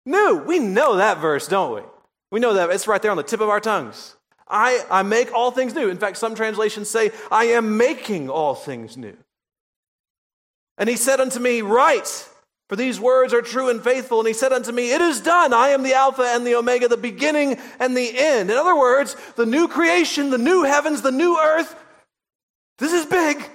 new. 0.04 0.44
We 0.48 0.58
know 0.58 0.96
that 0.96 1.20
verse, 1.20 1.48
don't 1.48 1.76
we? 1.76 1.82
We 2.32 2.40
know 2.40 2.56
that. 2.56 2.72
It's 2.72 2.88
right 2.88 3.00
there 3.00 3.12
on 3.12 3.18
the 3.18 3.24
tip 3.24 3.40
of 3.40 3.50
our 3.50 3.60
tongues. 3.60 4.16
I, 4.48 4.84
I 4.90 5.04
make 5.04 5.32
all 5.32 5.52
things 5.52 5.76
new. 5.76 5.88
In 5.88 6.00
fact, 6.00 6.18
some 6.18 6.34
translations 6.34 6.90
say, 6.90 7.12
I 7.32 7.46
am 7.46 7.78
making 7.78 8.32
all 8.32 8.56
things 8.56 8.98
new. 8.98 9.16
And 10.80 10.90
he 10.90 10.96
said 10.96 11.20
unto 11.20 11.40
me, 11.40 11.62
Write, 11.62 12.28
for 12.70 12.76
these 12.76 13.00
words 13.00 13.34
are 13.34 13.42
true 13.42 13.70
and 13.70 13.82
faithful. 13.82 14.20
And 14.20 14.28
he 14.28 14.34
said 14.34 14.52
unto 14.52 14.72
me, 14.72 14.92
It 14.92 15.02
is 15.02 15.22
done. 15.22 15.54
I 15.54 15.70
am 15.70 15.84
the 15.84 15.94
Alpha 15.94 16.24
and 16.24 16.46
the 16.46 16.56
Omega, 16.56 16.88
the 16.88 16.98
beginning 16.98 17.58
and 17.80 17.96
the 17.96 18.12
end. 18.18 18.52
In 18.52 18.58
other 18.58 18.78
words, 18.78 19.16
the 19.36 19.46
new 19.46 19.68
creation, 19.68 20.30
the 20.30 20.38
new 20.38 20.64
heavens, 20.64 21.02
the 21.02 21.12
new 21.12 21.38
earth, 21.38 21.76
this 22.78 22.94
is 22.94 23.06
big, 23.06 23.50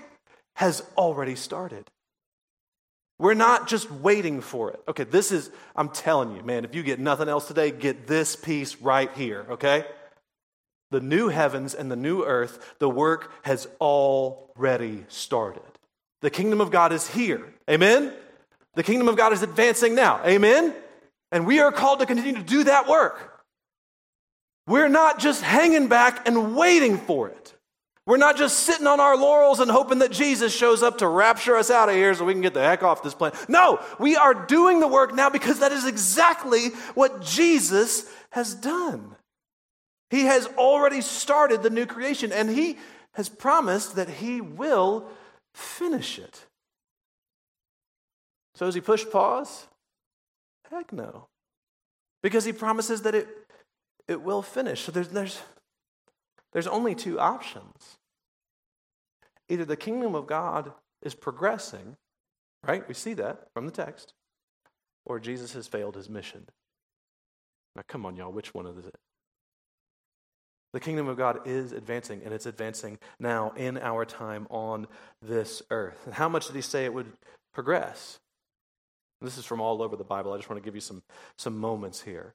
has 0.55 0.83
already 0.97 1.35
started. 1.35 1.91
We're 3.19 3.35
not 3.35 3.69
just 3.69 3.91
waiting 3.91 4.41
for 4.41 4.71
it. 4.71 4.81
Okay, 4.89 5.05
this 5.05 5.31
is, 5.31 5.51
I'm 5.77 5.91
telling 5.91 6.35
you, 6.35 6.43
man, 6.43 6.65
if 6.65 6.75
you 6.75 6.83
get 6.83 6.99
nothing 6.99 7.29
else 7.29 7.47
today, 7.47 7.71
get 7.71 8.07
this 8.07 8.35
piece 8.35 8.77
right 8.77 9.13
here, 9.15 9.47
okay? 9.51 9.85
The 10.91 11.01
new 11.01 11.29
heavens 11.29 11.75
and 11.75 11.91
the 11.91 11.97
new 11.97 12.25
earth, 12.25 12.75
the 12.81 12.89
work 12.89 13.33
has 13.43 13.69
already 13.81 15.05
started. 15.09 15.63
The 16.21 16.31
kingdom 16.31 16.61
of 16.61 16.71
God 16.71 16.93
is 16.93 17.09
here. 17.09 17.55
Amen? 17.71 18.13
The 18.75 18.83
kingdom 18.83 19.09
of 19.09 19.17
God 19.17 19.33
is 19.33 19.43
advancing 19.43 19.95
now. 19.95 20.21
Amen? 20.25 20.75
And 21.31 21.47
we 21.47 21.61
are 21.61 21.73
called 21.73 22.01
to 22.01 22.07
continue 22.07 22.35
to 22.35 22.43
do 22.43 22.65
that 22.65 22.89
work. 22.89 23.45
We're 24.67 24.89
not 24.89 25.19
just 25.19 25.43
hanging 25.43 25.89
back 25.89 26.27
and 26.27 26.57
waiting 26.57 26.99
for 26.99 27.29
it. 27.29 27.55
We're 28.05 28.17
not 28.17 28.37
just 28.37 28.61
sitting 28.61 28.87
on 28.87 28.99
our 28.99 29.17
laurels 29.17 29.61
and 29.61 29.71
hoping 29.71 30.01
that 30.01 30.11
Jesus 30.11 30.55
shows 30.55 30.83
up 30.83 30.99
to 30.99 31.09
rapture 31.09 31.57
us 31.57 31.71
out 31.71 31.89
of 31.89 31.95
here 31.95 32.13
so 32.15 32.25
we 32.25 32.33
can 32.33 32.43
get 32.43 32.55
the 32.55 32.61
heck 32.61 32.83
off 32.83 33.03
this 33.03 33.15
planet. 33.15 33.39
No, 33.49 33.81
we 34.01 34.17
are 34.17 34.35
doing 34.35 34.81
the 34.81 34.89
work 34.89 35.15
now 35.15 35.31
because 35.31 35.61
that 35.61 35.71
is 35.71 35.87
exactly 35.87 36.71
what 36.95 37.23
Jesus 37.23 38.11
has 38.31 38.55
done. 38.55 39.15
He 40.11 40.23
has 40.23 40.47
already 40.59 41.01
started 41.01 41.63
the 41.63 41.71
new 41.71 41.87
creation 41.87 42.33
and 42.33 42.51
he 42.51 42.77
has 43.15 43.29
promised 43.29 43.95
that 43.97 44.09
he 44.09 44.41
will 44.41 45.09
finish 45.55 46.19
it. 46.19 46.45
So 48.63 48.71
he 48.71 48.81
pushed 48.81 49.11
pause? 49.11 49.67
Heck 50.71 50.93
no. 50.93 51.27
Because 52.23 52.45
he 52.45 52.53
promises 52.53 53.03
that 53.03 53.13
it, 53.13 53.27
it 54.07 54.23
will 54.23 54.41
finish. 54.41 54.83
So 54.83 54.93
there's, 54.93 55.09
there's, 55.09 55.41
there's 56.53 56.69
only 56.69 56.95
two 56.95 57.19
options. 57.19 57.99
Either 59.49 59.65
the 59.65 59.77
kingdom 59.77 60.15
of 60.15 60.29
God 60.29 60.71
is 61.03 61.13
progressing, 61.13 61.97
right? 62.65 62.87
We 62.87 62.95
see 62.95 63.15
that 63.15 63.49
from 63.53 63.67
the 63.67 63.73
text, 63.73 64.15
or 65.05 65.19
Jesus 65.19 65.55
has 65.55 65.67
failed 65.67 65.97
his 65.97 66.09
mission. 66.09 66.47
Now, 67.75 67.83
come 67.89 68.07
on, 68.07 68.15
y'all, 68.15 68.31
which 68.31 68.55
one 68.55 68.69
is 68.69 68.87
it? 68.87 68.95
The 70.73 70.79
kingdom 70.79 71.09
of 71.09 71.17
God 71.17 71.49
is 71.49 71.73
advancing, 71.73 72.23
and 72.25 72.33
it's 72.33 72.47
advancing 72.47 73.01
now 73.19 73.55
in 73.57 73.77
our 73.77 74.05
time 74.05 74.47
on 74.51 74.87
this 75.21 75.65
earth. 75.73 75.99
And 76.05 76.15
how 76.15 76.29
much 76.29 76.47
did 76.47 76.55
he 76.55 76.63
say 76.63 76.85
it 76.85 76.95
would 76.95 77.13
progress? 77.53 78.21
This 79.23 79.39
is 79.39 79.45
from 79.45 79.61
all 79.61 79.83
over 79.83 79.97
the 79.97 80.05
Bible. 80.05 80.33
I 80.33 80.37
just 80.37 80.51
want 80.51 80.63
to 80.63 80.65
give 80.65 80.75
you 80.75 80.81
some, 80.81 81.03
some 81.37 81.57
moments 81.57 82.03
here. 82.03 82.35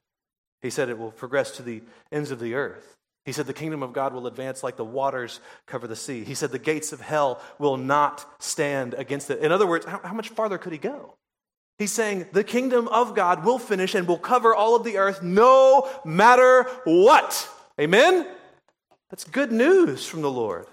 He 0.62 0.70
said 0.70 0.88
it 0.88 0.98
will 0.98 1.12
progress 1.12 1.52
to 1.52 1.62
the 1.62 1.82
ends 2.10 2.30
of 2.30 2.40
the 2.40 2.54
earth. 2.54 2.96
He 3.24 3.32
said 3.32 3.46
the 3.46 3.52
kingdom 3.52 3.82
of 3.82 3.92
God 3.92 4.14
will 4.14 4.26
advance 4.26 4.62
like 4.62 4.76
the 4.76 4.84
waters 4.84 5.40
cover 5.66 5.86
the 5.86 5.96
sea. 5.96 6.24
He 6.24 6.34
said 6.34 6.50
the 6.50 6.58
gates 6.58 6.92
of 6.92 7.00
hell 7.00 7.42
will 7.58 7.76
not 7.76 8.24
stand 8.40 8.94
against 8.94 9.30
it. 9.30 9.40
In 9.40 9.52
other 9.52 9.66
words, 9.66 9.84
how, 9.84 10.00
how 10.02 10.14
much 10.14 10.30
farther 10.30 10.56
could 10.56 10.72
he 10.72 10.78
go? 10.78 11.14
He's 11.78 11.92
saying 11.92 12.26
the 12.32 12.42
kingdom 12.42 12.88
of 12.88 13.14
God 13.14 13.44
will 13.44 13.58
finish 13.58 13.94
and 13.94 14.08
will 14.08 14.18
cover 14.18 14.54
all 14.54 14.74
of 14.74 14.82
the 14.82 14.96
earth 14.96 15.22
no 15.22 15.88
matter 16.04 16.64
what. 16.84 17.48
Amen? 17.80 18.26
That's 19.10 19.24
good 19.24 19.52
news 19.52 20.06
from 20.06 20.22
the 20.22 20.30
Lord. 20.30 20.66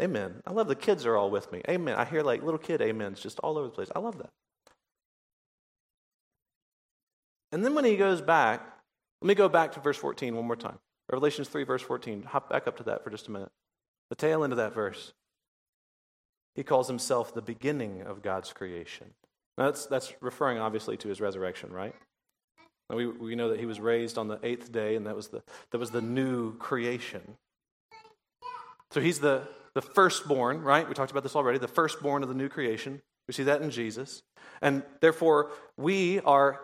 Amen. 0.00 0.42
I 0.46 0.52
love 0.52 0.68
the 0.68 0.74
kids 0.74 1.06
are 1.06 1.16
all 1.16 1.30
with 1.30 1.50
me. 1.52 1.62
Amen. 1.68 1.96
I 1.96 2.04
hear 2.04 2.22
like 2.22 2.42
little 2.42 2.58
kid 2.58 2.82
amens 2.82 3.20
just 3.20 3.38
all 3.40 3.56
over 3.56 3.68
the 3.68 3.72
place. 3.72 3.88
I 3.94 3.98
love 3.98 4.18
that. 4.18 4.30
And 7.52 7.64
then 7.64 7.74
when 7.74 7.84
he 7.84 7.96
goes 7.96 8.20
back, 8.20 8.60
let 9.22 9.28
me 9.28 9.34
go 9.34 9.48
back 9.48 9.72
to 9.72 9.80
verse 9.80 9.96
14 9.96 10.36
one 10.36 10.46
more 10.46 10.56
time. 10.56 10.78
Revelations 11.10 11.48
3, 11.48 11.64
verse 11.64 11.82
14. 11.82 12.24
Hop 12.24 12.50
back 12.50 12.66
up 12.66 12.76
to 12.78 12.82
that 12.84 13.04
for 13.04 13.10
just 13.10 13.28
a 13.28 13.30
minute. 13.30 13.50
The 14.10 14.16
tail 14.16 14.44
end 14.44 14.52
of 14.52 14.58
that 14.58 14.74
verse. 14.74 15.12
He 16.54 16.62
calls 16.62 16.88
himself 16.88 17.32
the 17.32 17.42
beginning 17.42 18.02
of 18.02 18.22
God's 18.22 18.52
creation. 18.52 19.08
Now 19.56 19.66
that's, 19.66 19.86
that's 19.86 20.12
referring 20.20 20.58
obviously 20.58 20.96
to 20.98 21.08
his 21.08 21.20
resurrection, 21.20 21.72
right? 21.72 21.94
We, 22.90 23.06
we 23.06 23.34
know 23.34 23.48
that 23.48 23.58
he 23.58 23.66
was 23.66 23.80
raised 23.80 24.16
on 24.16 24.28
the 24.28 24.38
eighth 24.44 24.70
day, 24.70 24.94
and 24.94 25.06
that 25.06 25.16
was 25.16 25.28
the, 25.28 25.42
that 25.70 25.78
was 25.78 25.90
the 25.90 26.00
new 26.00 26.56
creation. 26.56 27.36
So 28.92 29.00
he's 29.00 29.18
the, 29.18 29.48
the 29.76 29.82
firstborn, 29.82 30.62
right? 30.62 30.88
We 30.88 30.94
talked 30.94 31.10
about 31.10 31.22
this 31.22 31.36
already, 31.36 31.58
the 31.58 31.68
firstborn 31.68 32.22
of 32.22 32.30
the 32.30 32.34
new 32.34 32.48
creation. 32.48 33.02
We 33.28 33.34
see 33.34 33.42
that 33.42 33.60
in 33.60 33.70
Jesus. 33.70 34.22
And 34.62 34.82
therefore, 35.02 35.50
we 35.76 36.20
are 36.20 36.62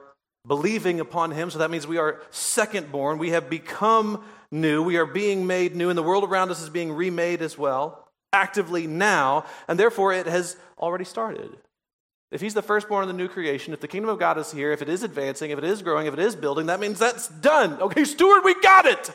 believing 0.49 0.99
upon 0.99 1.31
him. 1.31 1.51
So 1.51 1.59
that 1.59 1.71
means 1.71 1.87
we 1.87 1.99
are 1.99 2.23
secondborn. 2.31 3.19
We 3.19 3.29
have 3.31 3.51
become 3.51 4.25
new. 4.51 4.83
We 4.83 4.97
are 4.97 5.05
being 5.05 5.47
made 5.47 5.77
new. 5.77 5.91
And 5.91 5.99
the 5.99 6.03
world 6.03 6.25
around 6.25 6.51
us 6.51 6.63
is 6.63 6.71
being 6.71 6.91
remade 6.91 7.43
as 7.43 7.59
well, 7.59 8.09
actively 8.33 8.87
now. 8.87 9.45
And 9.69 9.79
therefore, 9.79 10.15
it 10.15 10.25
has 10.27 10.57
already 10.79 11.05
started. 11.05 11.51
If 12.31 12.41
he's 12.41 12.55
the 12.55 12.63
firstborn 12.63 13.03
of 13.03 13.09
the 13.09 13.15
new 13.15 13.29
creation, 13.29 13.75
if 13.75 13.81
the 13.81 13.89
kingdom 13.89 14.09
of 14.09 14.19
God 14.19 14.39
is 14.39 14.51
here, 14.51 14.73
if 14.73 14.81
it 14.81 14.89
is 14.89 15.03
advancing, 15.03 15.51
if 15.51 15.59
it 15.59 15.65
is 15.65 15.83
growing, 15.83 16.07
if 16.07 16.15
it 16.15 16.19
is 16.19 16.35
building, 16.35 16.65
that 16.67 16.81
means 16.81 16.99
that's 16.99 17.29
done. 17.29 17.75
Okay, 17.79 18.07
Stuart, 18.07 18.43
we 18.43 18.59
got 18.63 18.87
it. 18.87 19.11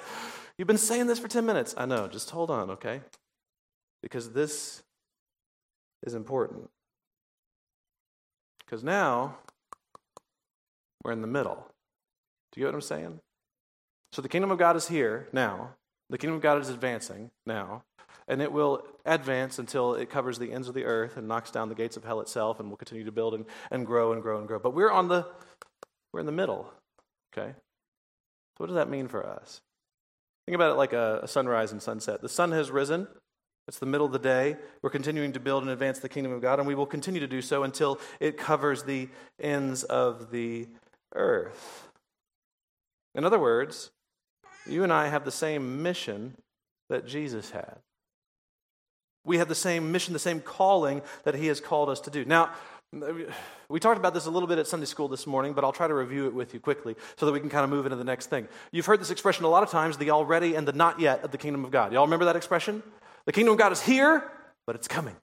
You've 0.60 0.68
been 0.68 0.78
saying 0.78 1.08
this 1.08 1.18
for 1.18 1.28
10 1.28 1.48
minutes. 1.48 1.74
I 1.76 1.88
know. 1.88 2.08
Just 2.08 2.30
hold 2.30 2.52
on, 2.52 2.70
okay? 2.70 3.02
Because 4.08 4.32
this 4.32 4.84
is 6.02 6.14
important. 6.14 6.70
Because 8.60 8.82
now 8.82 9.36
we're 11.04 11.12
in 11.12 11.20
the 11.20 11.28
middle. 11.28 11.68
Do 12.54 12.62
you 12.62 12.66
get 12.66 12.72
what 12.72 12.76
I'm 12.76 12.82
saying? 12.82 13.20
So 14.14 14.22
the 14.22 14.30
kingdom 14.30 14.50
of 14.50 14.58
God 14.58 14.78
is 14.78 14.88
here 14.88 15.28
now. 15.34 15.72
The 16.10 16.18
kingdom 16.18 16.38
of 16.38 16.42
God 16.42 16.62
is 16.62 16.70
advancing 16.70 17.32
now. 17.46 17.84
And 18.30 18.42
it 18.42 18.54
will 18.54 18.88
advance 19.06 19.60
until 19.60 19.96
it 19.96 20.10
covers 20.10 20.40
the 20.40 20.54
ends 20.54 20.70
of 20.70 20.74
the 20.74 20.86
earth 20.86 21.18
and 21.18 21.28
knocks 21.28 21.52
down 21.52 21.68
the 21.68 21.76
gates 21.76 21.98
of 21.98 22.06
hell 22.06 22.22
itself 22.22 22.62
and 22.62 22.70
will 22.70 22.78
continue 22.78 23.04
to 23.04 23.12
build 23.12 23.34
and, 23.34 23.44
and 23.72 23.86
grow 23.86 24.14
and 24.14 24.22
grow 24.22 24.38
and 24.38 24.48
grow. 24.48 24.60
But 24.60 24.74
we're 24.74 24.92
on 24.92 25.10
the 25.10 25.26
we're 26.14 26.22
in 26.22 26.26
the 26.26 26.32
middle. 26.32 26.72
Okay? 27.34 27.50
So, 27.52 28.64
what 28.64 28.68
does 28.68 28.76
that 28.76 28.90
mean 28.90 29.10
for 29.10 29.26
us? 29.26 29.60
Think 30.46 30.56
about 30.56 30.72
it 30.72 30.76
like 30.76 30.94
a, 30.94 31.20
a 31.24 31.28
sunrise 31.28 31.74
and 31.74 31.82
sunset. 31.82 32.22
The 32.22 32.30
sun 32.30 32.54
has 32.54 32.72
risen, 32.72 33.08
it's 33.68 33.80
the 33.80 33.86
middle 33.86 34.06
of 34.06 34.14
the 34.14 34.20
day. 34.20 34.58
We're 34.82 34.90
continuing 34.90 35.34
to 35.34 35.40
build 35.40 35.64
and 35.64 35.72
advance 35.72 36.00
the 36.00 36.10
kingdom 36.10 36.32
of 36.32 36.42
God, 36.42 36.60
and 36.60 36.68
we 36.68 36.76
will 36.76 36.86
continue 36.86 37.20
to 37.20 37.28
do 37.28 37.42
so 37.42 37.64
until 37.64 38.00
it 38.20 38.38
covers 38.38 38.84
the 38.84 39.10
ends 39.40 39.84
of 39.84 40.32
the 40.32 40.68
earth. 41.14 41.90
In 43.14 43.26
other 43.26 43.40
words, 43.40 43.92
you 44.66 44.84
and 44.84 44.94
I 44.94 45.08
have 45.08 45.26
the 45.26 45.32
same 45.32 45.82
mission 45.82 46.36
that 46.90 47.06
Jesus 47.06 47.52
had. 47.52 47.78
We 49.26 49.40
have 49.40 49.50
the 49.50 49.56
same 49.56 49.92
mission, 49.92 50.14
the 50.14 50.20
same 50.20 50.40
calling 50.40 51.02
that 51.24 51.36
he 51.36 51.48
has 51.48 51.60
called 51.60 51.90
us 51.90 52.00
to 52.02 52.10
do. 52.10 52.24
Now, 52.24 52.52
we 53.68 53.82
talked 53.82 53.98
about 53.98 54.14
this 54.14 54.28
a 54.28 54.32
little 54.32 54.48
bit 54.48 54.60
at 54.60 54.68
Sunday 54.68 54.86
school 54.86 55.10
this 55.10 55.28
morning, 55.28 55.52
but 55.52 55.66
I'll 55.66 55.74
try 55.74 55.90
to 55.90 55.94
review 55.94 56.28
it 56.28 56.34
with 56.34 56.54
you 56.54 56.62
quickly 56.62 56.96
so 57.18 57.26
that 57.26 57.34
we 57.34 57.42
can 57.42 57.50
kind 57.50 57.66
of 57.66 57.70
move 57.70 57.86
into 57.86 57.98
the 57.98 58.06
next 58.06 58.28
thing. 58.28 58.48
You've 58.72 58.86
heard 58.86 59.02
this 59.02 59.12
expression 59.12 59.44
a 59.44 59.50
lot 59.50 59.64
of 59.64 59.70
times 59.70 59.98
the 59.98 60.12
already 60.12 60.56
and 60.56 60.66
the 60.66 60.72
not 60.72 61.02
yet 61.02 61.22
of 61.26 61.32
the 61.32 61.38
kingdom 61.38 61.66
of 61.66 61.72
God. 61.72 61.92
Y'all 61.92 62.06
remember 62.06 62.24
that 62.26 62.38
expression? 62.38 62.82
The 63.28 63.34
kingdom 63.34 63.52
of 63.52 63.60
God 63.60 63.72
is 63.72 63.82
here, 63.82 64.24
but 64.66 64.76
it's 64.76 64.88
coming. 64.88 65.16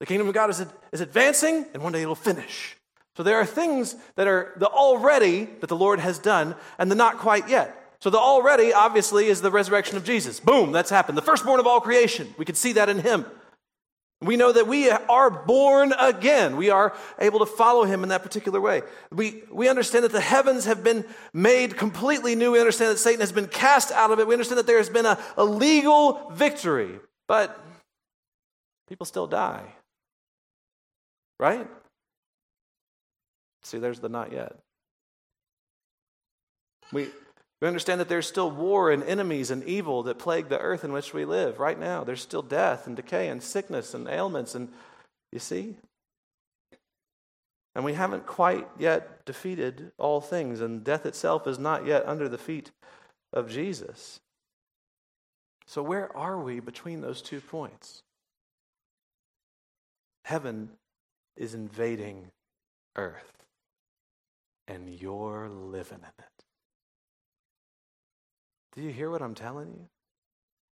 The 0.00 0.06
kingdom 0.06 0.26
of 0.28 0.34
God 0.34 0.50
is, 0.50 0.64
is 0.92 1.00
advancing, 1.00 1.66
and 1.74 1.82
one 1.82 1.92
day 1.92 2.02
it'll 2.02 2.14
finish. 2.16 2.76
So 3.16 3.22
there 3.22 3.36
are 3.36 3.46
things 3.46 3.94
that 4.16 4.26
are 4.26 4.54
the 4.56 4.66
already 4.66 5.44
that 5.60 5.68
the 5.68 5.76
Lord 5.76 6.00
has 6.00 6.18
done, 6.18 6.56
and 6.78 6.90
the 6.90 6.94
not 6.94 7.18
quite 7.18 7.48
yet. 7.48 7.74
So 8.00 8.10
the 8.10 8.18
already, 8.18 8.72
obviously, 8.72 9.26
is 9.26 9.42
the 9.42 9.50
resurrection 9.50 9.96
of 9.96 10.04
Jesus. 10.04 10.40
Boom, 10.40 10.72
that's 10.72 10.88
happened. 10.88 11.18
The 11.18 11.22
firstborn 11.22 11.60
of 11.60 11.66
all 11.66 11.80
creation. 11.80 12.32
We 12.38 12.44
can 12.44 12.54
see 12.54 12.72
that 12.74 12.88
in 12.88 13.00
him. 13.00 13.26
We 14.22 14.36
know 14.36 14.50
that 14.50 14.66
we 14.66 14.90
are 14.90 15.30
born 15.30 15.92
again. 15.98 16.56
We 16.56 16.70
are 16.70 16.96
able 17.20 17.40
to 17.40 17.46
follow 17.46 17.84
him 17.84 18.02
in 18.02 18.08
that 18.08 18.22
particular 18.22 18.60
way. 18.60 18.82
We, 19.12 19.42
we 19.52 19.68
understand 19.68 20.04
that 20.04 20.12
the 20.12 20.20
heavens 20.20 20.64
have 20.64 20.82
been 20.82 21.04
made 21.32 21.76
completely 21.76 22.34
new. 22.34 22.52
We 22.52 22.58
understand 22.58 22.92
that 22.92 22.98
Satan 22.98 23.20
has 23.20 23.32
been 23.32 23.46
cast 23.46 23.92
out 23.92 24.10
of 24.10 24.18
it. 24.18 24.26
We 24.26 24.34
understand 24.34 24.58
that 24.58 24.66
there 24.66 24.78
has 24.78 24.88
been 24.88 25.06
a, 25.06 25.18
a 25.36 25.44
legal 25.44 26.30
victory. 26.32 26.98
But 27.28 27.60
people 28.88 29.06
still 29.06 29.26
die. 29.26 29.74
Right? 31.38 31.68
See, 33.62 33.78
there's 33.78 34.00
the 34.00 34.08
not 34.08 34.32
yet. 34.32 34.56
We, 36.90 37.08
we 37.60 37.68
understand 37.68 38.00
that 38.00 38.08
there's 38.08 38.26
still 38.26 38.50
war 38.50 38.90
and 38.90 39.04
enemies 39.04 39.50
and 39.50 39.62
evil 39.64 40.02
that 40.04 40.18
plague 40.18 40.48
the 40.48 40.58
earth 40.58 40.84
in 40.84 40.92
which 40.92 41.12
we 41.12 41.24
live 41.24 41.60
right 41.60 41.78
now. 41.78 42.02
There's 42.02 42.22
still 42.22 42.42
death 42.42 42.86
and 42.86 42.96
decay 42.96 43.28
and 43.28 43.42
sickness 43.42 43.94
and 43.94 44.08
ailments. 44.08 44.54
And 44.54 44.70
you 45.30 45.38
see? 45.38 45.76
And 47.74 47.84
we 47.84 47.92
haven't 47.92 48.26
quite 48.26 48.66
yet 48.78 49.24
defeated 49.24 49.92
all 49.98 50.20
things, 50.20 50.60
and 50.60 50.82
death 50.82 51.06
itself 51.06 51.46
is 51.46 51.58
not 51.58 51.86
yet 51.86 52.08
under 52.08 52.28
the 52.28 52.38
feet 52.38 52.72
of 53.32 53.48
Jesus. 53.48 54.18
So, 55.68 55.82
where 55.82 56.16
are 56.16 56.40
we 56.40 56.60
between 56.60 57.02
those 57.02 57.20
two 57.20 57.42
points? 57.42 58.02
Heaven 60.24 60.70
is 61.36 61.52
invading 61.52 62.30
earth, 62.96 63.44
and 64.66 64.88
you're 64.88 65.50
living 65.50 65.98
in 65.98 66.24
it. 66.24 66.44
Do 68.74 68.82
you 68.82 68.90
hear 68.90 69.10
what 69.10 69.20
I'm 69.20 69.34
telling 69.34 69.68
you? 69.68 69.88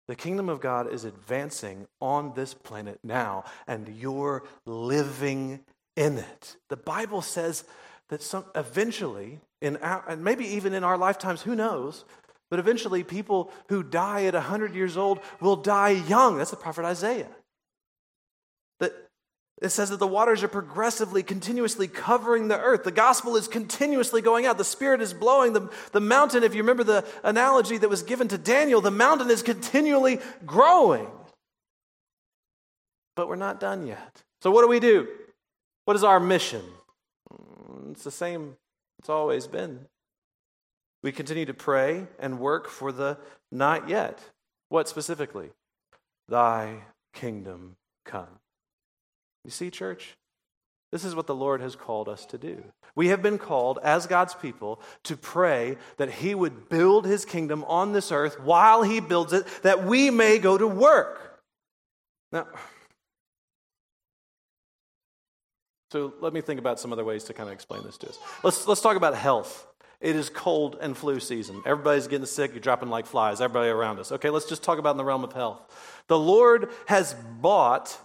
The 0.08 0.16
kingdom 0.16 0.48
of 0.48 0.62
God 0.62 0.90
is 0.90 1.04
advancing 1.04 1.88
on 2.00 2.32
this 2.34 2.54
planet 2.54 3.00
now, 3.04 3.44
and 3.68 3.90
you're 3.98 4.44
living 4.66 5.60
in 5.98 6.20
it. 6.20 6.56
The 6.70 6.78
Bible 6.78 7.22
says 7.22 7.66
that 8.08 8.24
some, 8.24 8.46
eventually, 8.56 9.42
in 9.62 9.76
our, 9.78 10.06
and 10.08 10.24
maybe 10.24 10.46
even 10.46 10.74
in 10.74 10.86
our 10.86 10.98
lifetimes, 10.98 11.42
who 11.42 11.54
knows, 11.54 12.06
but 12.50 12.60
eventually, 12.60 13.04
people 13.04 13.52
who 13.70 13.82
die 13.82 14.26
at 14.26 14.34
100 14.34 14.76
years 14.76 14.98
old 14.98 15.20
will 15.42 15.56
die 15.56 15.90
young. 15.90 16.38
That's 16.38 16.52
the 16.52 16.58
prophet 16.58 16.86
Isaiah. 16.86 17.30
That 18.80 18.94
it 19.62 19.70
says 19.70 19.90
that 19.90 19.98
the 19.98 20.08
waters 20.08 20.44
are 20.44 20.48
progressively, 20.48 21.24
continuously 21.24 21.88
covering 21.88 22.48
the 22.48 22.60
earth. 22.60 22.84
The 22.84 22.92
gospel 22.92 23.36
is 23.36 23.48
continuously 23.48 24.22
going 24.22 24.46
out. 24.46 24.58
The 24.58 24.64
Spirit 24.64 25.02
is 25.02 25.14
blowing. 25.14 25.54
The, 25.54 25.72
the 25.92 26.02
mountain, 26.02 26.44
if 26.44 26.54
you 26.54 26.62
remember 26.62 26.84
the 26.84 27.06
analogy 27.24 27.78
that 27.78 27.90
was 27.90 28.04
given 28.04 28.28
to 28.28 28.38
Daniel, 28.38 28.80
the 28.80 28.92
mountain 28.92 29.32
is 29.32 29.42
continually 29.42 30.20
growing. 30.46 31.08
But 33.16 33.28
we're 33.28 33.38
not 33.38 33.60
done 33.60 33.88
yet. 33.88 34.24
So, 34.42 34.52
what 34.52 34.62
do 34.62 34.68
we 34.68 34.80
do? 34.80 35.08
What 35.86 35.96
is 35.96 36.04
our 36.04 36.20
mission? 36.20 36.62
It's 37.92 38.04
the 38.04 38.12
same 38.12 38.58
it's 39.00 39.10
always 39.10 39.48
been. 39.48 39.88
We 41.06 41.12
continue 41.12 41.46
to 41.46 41.54
pray 41.54 42.08
and 42.18 42.40
work 42.40 42.68
for 42.68 42.92
the 42.92 43.20
not 43.52 43.88
yet. 43.88 44.20
What 44.70 44.90
specifically? 44.90 45.52
Thy 46.28 46.80
kingdom 47.14 47.76
come. 48.06 48.40
You 49.44 49.52
see, 49.52 49.70
church? 49.70 50.18
This 50.92 51.06
is 51.06 51.14
what 51.14 51.28
the 51.28 51.36
Lord 51.36 51.62
has 51.62 51.76
called 51.76 52.10
us 52.10 52.26
to 52.26 52.40
do. 52.40 52.64
We 52.96 53.10
have 53.10 53.22
been 53.22 53.38
called, 53.38 53.78
as 53.84 54.08
God's 54.08 54.34
people, 54.34 54.82
to 55.04 55.16
pray 55.16 55.78
that 55.98 56.10
He 56.10 56.34
would 56.34 56.70
build 56.70 57.06
His 57.06 57.24
kingdom 57.24 57.64
on 57.66 57.94
this 57.94 58.12
earth 58.12 58.40
while 58.40 58.82
He 58.82 59.00
builds 59.00 59.32
it, 59.32 59.46
that 59.62 59.86
we 59.86 60.10
may 60.10 60.40
go 60.40 60.58
to 60.58 60.68
work. 60.68 61.40
Now, 62.32 62.48
so 65.92 66.16
let 66.20 66.34
me 66.34 66.42
think 66.42 66.60
about 66.60 66.80
some 66.80 66.92
other 66.92 67.06
ways 67.06 67.26
to 67.26 67.34
kind 67.36 67.48
of 67.48 67.54
explain 67.54 67.84
this 67.84 67.98
to 68.00 68.10
us. 68.10 68.18
Let's, 68.42 68.68
let's 68.68 68.82
talk 68.82 68.98
about 68.98 69.14
health. 69.14 69.68
It 70.02 70.16
is 70.16 70.30
cold 70.30 70.78
and 70.82 70.96
flu 70.96 71.20
season. 71.20 71.62
Everybody's 71.66 72.08
getting 72.08 72.26
sick. 72.26 72.52
You're 72.52 72.60
dropping 72.60 72.90
like 72.90 73.06
flies, 73.06 73.42
everybody 73.42 73.70
around 73.70 74.00
us. 74.00 74.12
Okay, 74.12 74.30
let's 74.30 74.48
just 74.48 74.64
talk 74.64 74.78
about 74.78 74.92
in 74.92 74.98
the 74.98 75.06
realm 75.06 75.24
of 75.24 75.34
health. 75.34 75.62
The 76.08 76.20
Lord 76.20 76.70
has 76.88 77.16
bought 77.42 77.98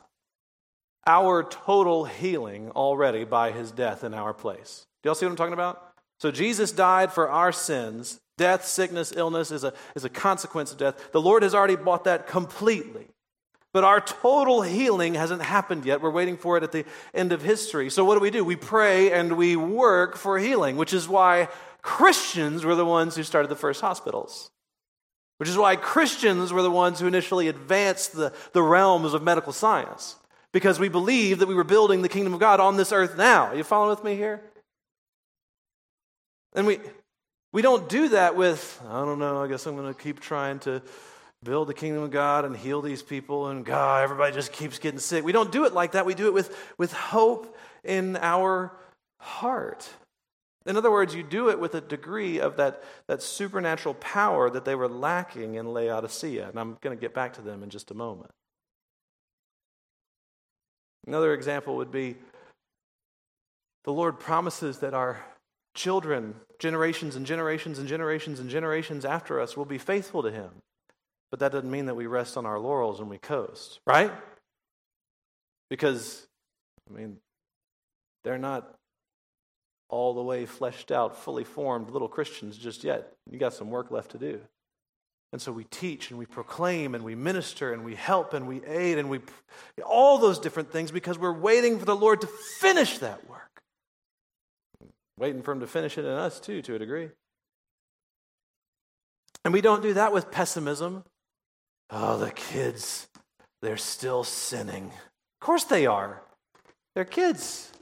our 1.07 1.43
total 1.43 2.05
healing 2.05 2.71
already 2.71 3.25
by 3.25 3.53
his 3.53 3.73
death 3.73 4.05
in 4.05 4.15
our 4.15 4.33
place. 4.33 4.87
Do 5.03 5.09
y'all 5.09 5.15
see 5.15 5.27
what 5.27 5.31
I'm 5.31 5.37
talking 5.37 5.55
about? 5.55 5.93
So 6.19 6.31
Jesus 6.31 6.73
died 6.73 7.13
for 7.13 7.31
our 7.31 7.53
sins. 7.53 8.21
Death, 8.37 8.65
sickness, 8.65 9.13
illness 9.15 9.51
is 9.51 9.65
a, 9.65 9.73
is 9.95 10.05
a 10.05 10.09
consequence 10.09 10.73
of 10.73 10.79
death. 10.79 11.13
The 11.13 11.21
Lord 11.21 11.43
has 11.43 11.55
already 11.55 11.77
bought 11.77 12.05
that 12.05 12.27
completely. 12.27 13.07
But 13.73 13.85
our 13.85 14.01
total 14.01 14.63
healing 14.63 15.15
hasn't 15.15 15.43
happened 15.43 15.87
yet. 15.87 16.01
We're 16.01 16.11
waiting 16.11 16.37
for 16.37 16.57
it 16.57 16.65
at 16.65 16.73
the 16.73 16.85
end 17.15 17.33
of 17.33 17.41
history. 17.41 17.89
So, 17.89 18.05
what 18.05 18.15
do 18.15 18.21
we 18.21 18.31
do? 18.31 18.45
We 18.45 18.57
pray 18.57 19.13
and 19.13 19.37
we 19.37 19.55
work 19.55 20.17
for 20.17 20.39
healing, 20.41 20.77
which 20.77 20.93
is 20.93 21.09
why 21.09 21.49
Christians 21.83 22.65
were 22.65 22.75
the 22.75 22.85
ones 22.85 23.17
who 23.17 23.23
started 23.23 23.49
the 23.49 23.57
first 23.57 23.81
hospitals, 23.81 24.51
which 25.39 25.49
is 25.49 25.57
why 25.57 25.77
Christians 25.77 26.53
were 26.53 26.63
the 26.63 26.71
ones 26.71 27.01
who 27.01 27.07
initially 27.07 27.49
advanced 27.49 28.13
the, 28.13 28.33
the 28.53 28.63
realms 28.63 29.15
of 29.15 29.23
medical 29.23 29.53
science, 29.53 30.17
because 30.53 30.79
we 30.79 30.89
believed 30.89 31.41
that 31.41 31.49
we 31.49 31.55
were 31.55 31.65
building 31.65 32.03
the 32.03 32.09
kingdom 32.09 32.35
of 32.35 32.41
God 32.41 32.61
on 32.61 32.77
this 32.77 32.93
earth 32.93 33.17
now. 33.17 33.47
Are 33.47 33.57
you 33.57 33.65
following 33.65 33.91
with 33.91 34.05
me 34.05 34.17
here? 34.17 34.43
And 36.55 36.67
we, 36.67 36.81
we 37.53 37.63
don't 37.63 37.89
do 37.89 38.09
that 38.09 38.37
with, 38.37 38.83
I 38.89 39.05
don't 39.05 39.19
know, 39.19 39.43
I 39.43 39.49
guess 39.49 39.67
I'm 39.67 39.77
going 39.77 39.93
to 39.93 39.99
keep 39.99 40.21
trying 40.21 40.59
to 40.61 40.83
build 41.43 41.69
the 41.69 41.75
kingdom 41.75 42.03
of 42.03 42.11
God 42.11 42.45
and 42.45 42.55
heal 42.55 42.83
these 42.83 43.03
people, 43.03 43.49
and 43.49 43.65
God, 43.65 44.03
everybody 44.03 44.35
just 44.35 44.53
keeps 44.53 44.79
getting 44.79 45.01
sick. 45.01 45.25
We 45.25 45.33
don't 45.33 45.51
do 45.51 45.65
it 45.65 45.73
like 45.73 45.93
that. 45.93 46.05
We 46.05 46.15
do 46.15 46.27
it 46.27 46.35
with, 46.35 46.55
with 46.77 46.93
hope 46.93 47.57
in 47.83 48.17
our 48.17 48.73
heart. 49.19 49.89
In 50.67 50.77
other 50.77 50.91
words, 50.91 51.15
you 51.15 51.23
do 51.23 51.49
it 51.49 51.59
with 51.59 51.75
a 51.75 51.81
degree 51.81 52.39
of 52.39 52.57
that, 52.57 52.83
that 53.07 53.23
supernatural 53.23 53.95
power 53.95 54.51
that 54.51 54.65
they 54.65 54.75
were 54.75 54.89
lacking 54.89 55.55
in 55.55 55.73
Laodicea. 55.73 56.49
And 56.49 56.61
I'm 56.61 56.77
going 56.83 56.97
to 56.97 57.01
get 57.01 57.15
back 57.15 57.35
to 57.35 57.41
them 57.41 57.63
in 57.63 57.71
just 57.71 57.91
a 57.91 57.95
moment. 57.95 58.31
Another 61.07 61.33
example 61.33 61.77
would 61.77 61.91
be 61.91 62.17
the 63.85 63.93
Lord 63.93 64.21
promises 64.21 64.81
that 64.81 64.93
our 64.93 65.25
children, 65.75 66.35
generations 66.59 67.17
and 67.17 67.25
generations 67.25 67.79
and 67.79 67.89
generations 67.89 68.39
and 68.39 68.51
generations 68.51 69.07
after 69.07 69.41
us, 69.41 69.57
will 69.57 69.65
be 69.65 69.79
faithful 69.79 70.23
to 70.23 70.31
Him. 70.31 70.51
But 71.31 71.41
that 71.41 71.53
doesn't 71.53 71.71
mean 71.71 71.87
that 71.87 71.95
we 71.95 72.07
rest 72.07 72.37
on 72.37 72.45
our 72.45 72.59
laurels 72.59 73.01
and 73.01 73.09
we 73.09 73.17
coast, 73.17 73.81
right? 73.87 74.11
Because, 75.71 76.27
I 76.89 76.99
mean, 76.99 77.17
they're 78.25 78.37
not 78.37 78.75
all 79.91 80.15
the 80.15 80.23
way 80.23 80.47
fleshed 80.47 80.91
out, 80.91 81.17
fully 81.17 81.45
formed 81.45 81.91
little 81.91 82.09
Christians 82.09 82.57
just 82.57 82.85
yet. 82.85 83.13
You 83.31 83.39
got 83.39 83.53
some 83.53 83.71
work 83.71 83.91
left 83.91 84.13
to 84.13 84.19
do. 84.19 84.41
And 85.33 85.41
so 85.41 85.53
we 85.53 85.65
teach 85.65 86.11
and 86.11 86.19
we 86.19 86.27
proclaim 86.27 86.95
and 86.95 87.05
we 87.05 87.15
minister 87.15 87.73
and 87.73 87.85
we 87.85 87.95
help 87.95 88.35
and 88.35 88.49
we 88.49 88.65
aid 88.65 88.99
and 88.99 89.09
we 89.09 89.21
all 89.85 90.19
those 90.19 90.39
different 90.39 90.73
things 90.73 90.91
because 90.91 91.19
we're 91.19 91.33
waiting 91.33 91.79
for 91.79 91.85
the 91.85 91.95
Lord 91.95 92.21
to 92.23 92.27
finish 92.27 92.99
that 92.99 93.29
work. 93.29 93.63
Waiting 95.19 95.43
for 95.43 95.53
him 95.53 95.61
to 95.61 95.67
finish 95.67 95.99
it 95.99 96.05
in 96.05 96.11
us 96.11 96.41
too 96.41 96.63
to 96.63 96.75
a 96.75 96.79
degree. 96.79 97.11
And 99.45 99.55
we 99.55 99.61
don't 99.61 99.83
do 99.83 99.95
that 99.95 100.13
with 100.13 100.31
pessimism. 100.31 101.05
Oh, 101.91 102.19
the 102.19 102.31
kids, 102.31 103.09
they're 103.63 103.77
still 103.77 104.25
sinning. 104.25 104.87
Of 104.87 105.47
course 105.47 105.65
they 105.65 105.87
are. 105.87 106.23
They're 106.95 107.05
kids. 107.05 107.73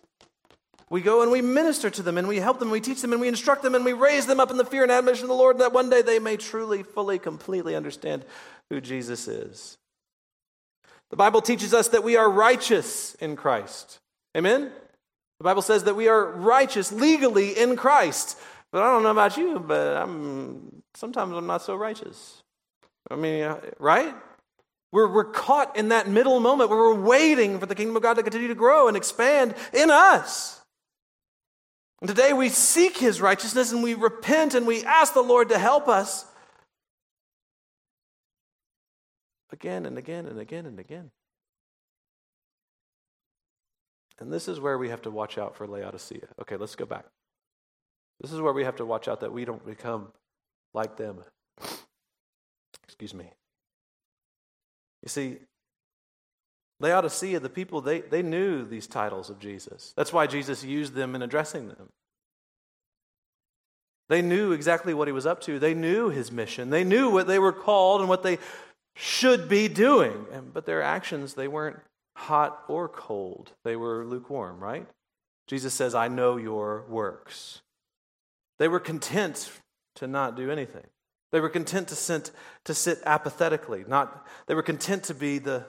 We 0.91 1.01
go 1.01 1.23
and 1.23 1.31
we 1.31 1.43
minister 1.43 1.91
to 1.91 2.03
them 2.03 2.19
and 2.19 2.27
we 2.29 2.39
help 2.39 2.59
them, 2.59 2.69
and 2.69 2.73
we 2.73 2.81
teach 2.81 3.03
them 3.03 3.13
and 3.13 3.21
we 3.21 3.29
instruct 3.29 3.63
them 3.63 3.75
and 3.75 3.85
we 3.85 3.93
raise 3.93 4.27
them 4.27 4.41
up 4.41 4.51
in 4.51 4.57
the 4.57 4.65
fear 4.65 4.83
and 4.83 4.93
admonition 4.93 5.25
of 5.25 5.29
the 5.29 5.35
Lord 5.35 5.59
that 5.59 5.73
one 5.73 5.91
day 5.91 6.03
they 6.03 6.19
may 6.19 6.37
truly, 6.37 6.83
fully, 6.83 7.19
completely 7.19 7.75
understand 7.75 8.25
who 8.71 8.81
Jesus 8.81 9.29
is. 9.29 9.77
The 11.11 11.17
Bible 11.17 11.41
teaches 11.41 11.73
us 11.73 11.89
that 11.89 12.05
we 12.05 12.17
are 12.17 12.31
righteous 12.31 13.15
in 13.17 13.37
Christ. 13.37 13.99
Amen? 14.37 14.71
The 15.39 15.45
Bible 15.45 15.63
says 15.63 15.85
that 15.85 15.97
we 15.97 16.09
are 16.09 16.33
righteous 16.33 16.93
legally 16.93 17.59
in 17.59 17.77
Christ. 17.77 18.39
But 18.73 18.83
I 18.83 18.91
don't 18.91 19.03
know 19.03 19.11
about 19.11 19.37
you, 19.37 19.59
but 19.59 19.97
I'm 19.97 20.83
sometimes 20.95 21.35
I'm 21.35 21.47
not 21.47 21.63
so 21.63 21.77
righteous. 21.77 22.43
I 23.11 23.17
mean, 23.17 23.55
right? 23.79 24.15
We're, 24.93 25.09
we're 25.09 25.25
caught 25.25 25.77
in 25.77 25.91
that 25.91 26.09
middle 26.09 26.41
moment 26.41 26.71
where 26.71 26.79
we're 26.79 27.01
waiting 27.01 27.59
for 27.59 27.67
the 27.67 27.75
kingdom 27.75 27.97
of 27.97 28.03
God 28.03 28.15
to 28.15 28.23
continue 28.23 28.49
to 28.49 28.55
grow 28.55 28.89
and 28.89 28.97
expand 28.97 29.55
in 29.73 29.91
us. 29.91 30.58
And 32.01 32.09
today 32.09 32.33
we 32.33 32.49
seek 32.49 32.97
his 32.97 33.21
righteousness 33.21 33.73
and 33.73 33.83
we 33.83 33.95
repent 33.95 34.55
and 34.55 34.67
we 34.67 34.85
ask 34.85 35.15
the 35.15 35.23
Lord 35.23 35.49
to 35.49 35.59
help 35.59 35.89
us 35.89 36.25
again 39.53 39.85
and 39.85 39.99
again 39.99 40.27
and 40.27 40.39
again 40.39 40.67
and 40.67 40.79
again. 40.79 41.11
And 44.21 44.33
this 44.33 44.49
is 44.49 44.61
where 44.61 44.79
we 44.79 44.89
have 44.89 45.03
to 45.03 45.11
watch 45.11 45.39
out 45.39 45.57
for 45.57 45.67
Laodicea. 45.67 46.29
Okay, 46.41 46.57
let's 46.57 46.77
go 46.77 46.87
back. 46.87 47.05
This 48.21 48.33
is 48.33 48.41
where 48.41 48.53
we 48.53 48.65
have 48.65 48.77
to 48.77 48.85
watch 48.85 49.09
out 49.09 49.21
that 49.21 49.33
we 49.33 49.45
don't 49.45 49.65
become 49.65 50.09
like 50.75 50.97
them. 50.97 51.23
Excuse 52.85 53.15
me. 53.15 53.33
You 55.03 55.09
see, 55.09 55.39
Laodicea, 56.81 57.41
the 57.41 57.49
people, 57.49 57.81
they, 57.81 58.01
they 58.01 58.23
knew 58.23 58.65
these 58.65 58.87
titles 58.87 59.31
of 59.31 59.41
Jesus. 59.41 59.93
That's 59.97 60.13
why 60.13 60.27
Jesus 60.27 60.63
used 60.63 60.95
them 60.95 61.15
in 61.15 61.23
addressing 61.23 61.69
them. 61.69 61.89
They 64.09 64.23
knew 64.23 64.53
exactly 64.53 64.95
what 64.95 65.09
he 65.09 65.13
was 65.13 65.27
up 65.27 65.41
to. 65.43 65.59
They 65.59 65.75
knew 65.75 66.09
his 66.09 66.33
mission. 66.33 66.71
They 66.71 66.85
knew 66.85 67.11
what 67.11 67.27
they 67.27 67.39
were 67.39 67.53
called 67.53 68.01
and 68.01 68.09
what 68.09 68.23
they 68.23 68.39
should 68.95 69.49
be 69.49 69.69
doing. 69.69 70.27
But 70.53 70.67
their 70.67 70.83
actions, 70.83 71.35
they 71.35 71.49
weren't 71.49 71.79
hot 72.17 72.65
or 72.69 72.89
cold. 72.89 73.53
They 73.65 73.77
were 73.77 74.05
lukewarm, 74.05 74.61
right? 74.61 74.87
Jesus 75.47 75.75
says, 75.75 75.95
I 75.95 76.09
know 76.09 76.37
your 76.37 76.85
works. 76.89 77.61
They 78.59 78.69
were 78.69 78.81
content 78.81 79.51
to 79.97 80.07
not 80.07 80.37
do 80.37 80.51
anything. 80.51 80.87
They 81.31 81.41
were 81.41 81.51
content 81.51 81.89
to 81.89 81.95
sit, 81.95 82.31
to 82.65 82.75
sit 82.75 83.01
apathetically. 83.05 83.85
Not, 83.87 84.27
they 84.47 84.55
were 84.55 84.63
content 84.63 85.05
to 85.05 85.15
be 85.15 85.39
the, 85.39 85.65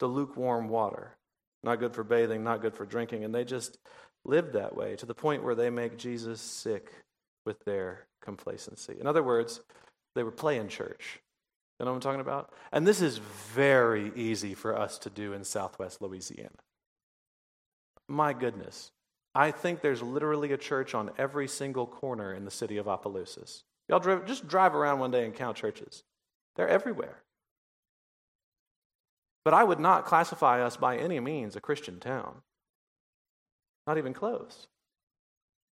the 0.00 0.06
lukewarm 0.06 0.68
water. 0.68 1.16
Not 1.62 1.80
good 1.80 1.94
for 1.94 2.04
bathing, 2.04 2.44
not 2.44 2.60
good 2.60 2.74
for 2.74 2.84
drinking. 2.84 3.24
And 3.24 3.34
they 3.34 3.44
just 3.44 3.78
lived 4.24 4.52
that 4.52 4.76
way 4.76 4.96
to 4.96 5.06
the 5.06 5.14
point 5.14 5.42
where 5.42 5.54
they 5.54 5.70
make 5.70 5.96
Jesus 5.96 6.40
sick 6.40 6.92
with 7.46 7.62
their 7.64 8.06
complacency. 8.22 8.96
In 9.00 9.06
other 9.06 9.22
words, 9.22 9.60
they 10.14 10.22
were 10.22 10.30
playing 10.30 10.68
church. 10.68 11.20
You 11.78 11.86
know 11.86 11.90
what 11.90 11.96
I'm 11.96 12.00
talking 12.02 12.20
about? 12.20 12.52
And 12.72 12.86
this 12.86 13.00
is 13.00 13.18
very 13.18 14.12
easy 14.14 14.54
for 14.54 14.78
us 14.78 14.98
to 14.98 15.10
do 15.10 15.32
in 15.32 15.44
southwest 15.44 16.00
Louisiana. 16.00 16.50
My 18.08 18.32
goodness. 18.32 18.90
I 19.34 19.50
think 19.50 19.80
there's 19.80 20.02
literally 20.02 20.52
a 20.52 20.56
church 20.56 20.94
on 20.94 21.10
every 21.18 21.48
single 21.48 21.86
corner 21.86 22.32
in 22.32 22.44
the 22.44 22.50
city 22.50 22.76
of 22.76 22.86
Opelousas. 22.86 23.64
Y'all 23.88 23.98
drive, 23.98 24.26
just 24.26 24.46
drive 24.46 24.74
around 24.74 25.00
one 25.00 25.10
day 25.10 25.24
and 25.24 25.34
count 25.34 25.56
churches. 25.56 26.04
They're 26.54 26.68
everywhere. 26.68 27.22
But 29.44 29.54
I 29.54 29.64
would 29.64 29.80
not 29.80 30.06
classify 30.06 30.62
us 30.62 30.76
by 30.76 30.96
any 30.96 31.20
means 31.20 31.54
a 31.54 31.60
Christian 31.60 32.00
town. 32.00 32.42
Not 33.86 33.98
even 33.98 34.14
close. 34.14 34.66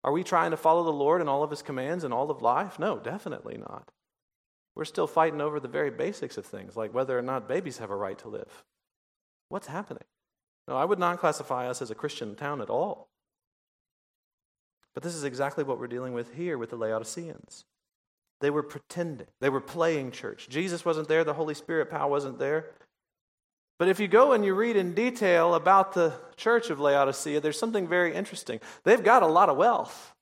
Are 0.05 0.13
we 0.13 0.25
trying 0.25 0.51
to 0.51 0.57
follow 0.57 0.85
the 0.85 0.91
Lord 0.91 1.21
in 1.21 1.29
all 1.29 1.43
of 1.43 1.51
his 1.51 1.63
commands 1.63 2.05
and 2.05 2.13
all 2.13 2.31
of 2.31 2.43
life? 2.43 2.79
No, 2.79 2.99
definitely 2.99 3.57
not. 3.57 3.91
We're 4.75 4.85
still 4.85 5.07
fighting 5.07 5.41
over 5.41 5.61
the 5.61 5.69
very 5.69 5.91
basics 5.91 6.37
of 6.37 6.47
things, 6.47 6.77
like 6.77 6.93
whether 6.93 7.19
or 7.19 7.23
not 7.23 7.49
babies 7.49 7.79
have 7.79 7.91
a 7.91 7.97
right 7.97 8.19
to 8.19 8.29
live. 8.29 8.65
What's 9.49 9.67
happening? 9.67 10.05
No, 10.67 10.77
I 10.77 10.85
would 10.85 10.99
not 10.99 11.19
classify 11.21 11.69
us 11.69 11.83
as 11.83 11.91
a 11.91 11.95
Christian 11.95 12.35
town 12.35 12.61
at 12.61 12.71
all. 12.71 13.09
But 14.95 15.03
this 15.03 15.15
is 15.15 15.25
exactly 15.25 15.65
what 15.65 15.79
we're 15.79 15.87
dealing 15.87 16.13
with 16.13 16.35
here 16.35 16.59
with 16.59 16.71
the 16.71 16.77
Laodiceans. 16.77 17.65
They 18.41 18.51
were 18.51 18.63
pretending, 18.63 19.29
they 19.41 19.51
were 19.51 19.61
playing 19.61 20.11
church. 20.11 20.49
Jesus 20.49 20.85
wasn't 20.85 21.09
there, 21.09 21.23
the 21.23 21.35
Holy 21.35 21.55
Spirit 21.55 21.91
power 21.91 22.11
wasn't 22.11 22.39
there. 22.39 22.71
But 23.79 23.89
if 23.89 23.99
you 23.99 24.09
go 24.09 24.33
and 24.33 24.45
you 24.45 24.55
read 24.55 24.77
in 24.77 24.95
detail 24.95 25.55
about 25.55 25.95
the 25.95 26.13
church 26.37 26.71
of 26.71 26.79
Laodicea, 26.79 27.41
there's 27.41 27.59
something 27.59 27.89
very 27.89 28.15
interesting. 28.15 28.61
They've 28.85 29.03
got 29.03 29.23
a 29.23 29.27
lot 29.27 29.49
of 29.49 29.57
wealth, 29.57 30.15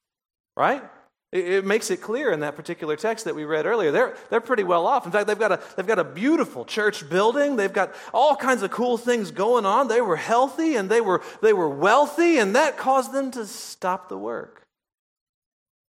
right? 0.56 0.82
It 1.32 1.64
makes 1.64 1.92
it 1.92 1.98
clear 1.98 2.32
in 2.32 2.40
that 2.40 2.56
particular 2.56 2.96
text 2.96 3.26
that 3.26 3.36
we 3.36 3.44
read 3.44 3.64
earlier. 3.64 3.92
They're, 3.92 4.16
they're 4.30 4.40
pretty 4.40 4.64
well 4.64 4.84
off. 4.84 5.06
In 5.06 5.12
fact, 5.12 5.28
they've 5.28 5.38
got, 5.38 5.52
a, 5.52 5.60
they've 5.76 5.86
got 5.86 6.00
a 6.00 6.04
beautiful 6.04 6.64
church 6.64 7.08
building. 7.08 7.54
They've 7.54 7.72
got 7.72 7.94
all 8.12 8.34
kinds 8.34 8.62
of 8.62 8.72
cool 8.72 8.96
things 8.98 9.30
going 9.30 9.64
on. 9.64 9.86
They 9.86 10.00
were 10.00 10.16
healthy 10.16 10.74
and 10.74 10.90
they 10.90 11.00
were, 11.00 11.22
they 11.40 11.52
were 11.52 11.68
wealthy, 11.68 12.38
and 12.38 12.56
that 12.56 12.76
caused 12.76 13.12
them 13.12 13.30
to 13.32 13.46
stop 13.46 14.08
the 14.08 14.18
work. 14.18 14.66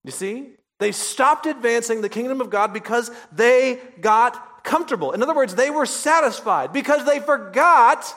You 0.03 0.11
see? 0.11 0.51
They 0.79 0.91
stopped 0.91 1.47
advancing 1.47 2.01
the 2.01 2.09
kingdom 2.09 2.39
of 2.39 2.51
God 2.51 2.71
because 2.71 3.09
they 3.31 3.79
got 3.99 4.50
comfortable. 4.63 5.11
In 5.11 5.21
other 5.21 5.35
words, 5.35 5.55
they 5.55 5.69
were 5.69 5.85
satisfied 5.85 6.73
because 6.73 7.05
they 7.05 7.19
forgot 7.19 8.13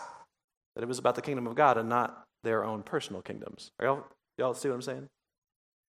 that 0.75 0.83
it 0.83 0.89
was 0.89 0.99
about 0.99 1.15
the 1.15 1.23
kingdom 1.23 1.47
of 1.47 1.55
God 1.55 1.79
and 1.79 1.89
not 1.89 2.25
their 2.43 2.65
own 2.65 2.83
personal 2.83 3.23
kingdoms. 3.23 3.71
Are 3.79 3.87
y'all, 3.87 4.05
y'all 4.39 4.55
see 4.55 4.69
what 4.69 4.75
I'm 4.75 4.83
saying? 4.83 5.09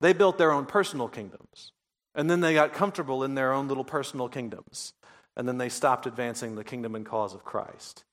They 0.02 0.14
built 0.14 0.38
their 0.38 0.52
own 0.52 0.66
personal 0.66 1.08
kingdoms. 1.08 1.72
And 2.16 2.30
then 2.30 2.42
they 2.42 2.54
got 2.54 2.74
comfortable 2.74 3.24
in 3.24 3.36
their 3.36 3.54
own 3.54 3.68
little 3.68 3.84
personal 3.84 4.28
kingdoms. 4.30 4.94
And 5.36 5.48
then 5.48 5.60
they 5.60 5.70
stopped 5.70 6.08
advancing 6.08 6.56
the 6.56 6.64
kingdom 6.64 6.96
and 6.96 7.06
cause 7.06 7.36
of 7.36 7.44
Christ, 7.44 8.04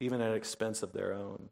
even 0.00 0.20
at 0.20 0.34
expense 0.34 0.82
of 0.82 0.92
their 0.92 1.14
own. 1.14 1.50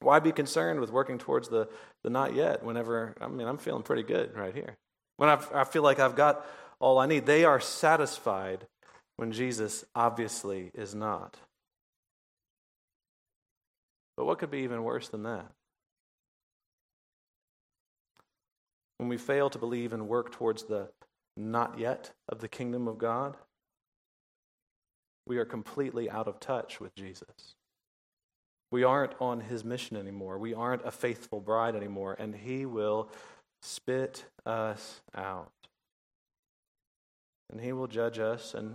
Why 0.00 0.18
be 0.18 0.32
concerned 0.32 0.80
with 0.80 0.90
working 0.90 1.18
towards 1.18 1.48
the, 1.48 1.68
the 2.02 2.10
not 2.10 2.34
yet 2.34 2.64
whenever, 2.64 3.14
I 3.20 3.28
mean, 3.28 3.46
I'm 3.46 3.58
feeling 3.58 3.84
pretty 3.84 4.02
good 4.02 4.36
right 4.36 4.54
here. 4.54 4.76
When 5.16 5.28
I've, 5.28 5.50
I 5.52 5.62
feel 5.62 5.82
like 5.82 6.00
I've 6.00 6.16
got 6.16 6.44
all 6.80 6.98
I 6.98 7.06
need. 7.06 7.26
They 7.26 7.44
are 7.44 7.60
satisfied 7.60 8.66
when 9.16 9.32
Jesus 9.32 9.84
obviously 9.94 10.70
is 10.74 10.94
not. 10.94 11.36
But 14.16 14.26
what 14.26 14.38
could 14.38 14.50
be 14.50 14.58
even 14.58 14.84
worse 14.84 15.08
than 15.08 15.24
that? 15.24 15.50
when 18.98 19.08
we 19.08 19.16
fail 19.18 19.50
to 19.50 19.58
believe 19.58 19.92
and 19.92 20.08
work 20.08 20.32
towards 20.32 20.64
the 20.64 20.88
not 21.36 21.78
yet 21.78 22.12
of 22.28 22.40
the 22.40 22.48
kingdom 22.48 22.86
of 22.88 22.96
God, 22.96 23.36
we 25.26 25.38
are 25.38 25.44
completely 25.44 26.08
out 26.08 26.28
of 26.28 26.38
touch 26.40 26.80
with 26.80 26.94
Jesus. 26.94 27.54
We 28.70 28.82
aren't 28.82 29.12
on 29.20 29.40
his 29.40 29.64
mission 29.64 29.96
anymore. 29.96 30.38
We 30.38 30.54
aren't 30.54 30.86
a 30.86 30.90
faithful 30.90 31.40
bride 31.40 31.76
anymore, 31.76 32.16
and 32.18 32.34
he 32.34 32.66
will 32.66 33.10
spit 33.62 34.24
us 34.46 35.00
out. 35.14 35.52
And 37.54 37.62
he 37.62 37.72
will 37.72 37.86
judge 37.86 38.18
us, 38.18 38.52
and 38.52 38.74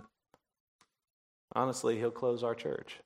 honestly, 1.53 1.97
he'll 1.97 2.11
close 2.11 2.43
our 2.43 2.55
church. 2.55 3.01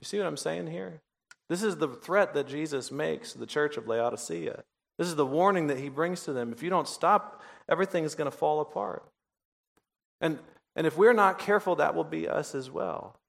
You 0.00 0.06
see 0.06 0.16
what 0.16 0.26
I'm 0.26 0.38
saying 0.38 0.68
here? 0.68 1.02
This 1.50 1.62
is 1.62 1.76
the 1.76 1.88
threat 1.88 2.32
that 2.32 2.48
Jesus 2.48 2.90
makes 2.90 3.32
to 3.32 3.38
the 3.38 3.44
church 3.44 3.76
of 3.76 3.86
Laodicea. 3.86 4.64
This 4.98 5.08
is 5.08 5.16
the 5.16 5.26
warning 5.26 5.66
that 5.66 5.78
he 5.78 5.90
brings 5.90 6.22
to 6.22 6.32
them. 6.32 6.50
If 6.50 6.62
you 6.62 6.70
don't 6.70 6.88
stop, 6.88 7.42
everything 7.68 8.04
is 8.04 8.14
going 8.14 8.30
to 8.30 8.36
fall 8.36 8.60
apart. 8.60 9.04
And, 10.22 10.38
and 10.74 10.86
if 10.86 10.96
we're 10.96 11.12
not 11.12 11.38
careful, 11.38 11.76
that 11.76 11.94
will 11.94 12.02
be 12.02 12.26
us 12.26 12.54
as 12.54 12.70
well. 12.70 13.20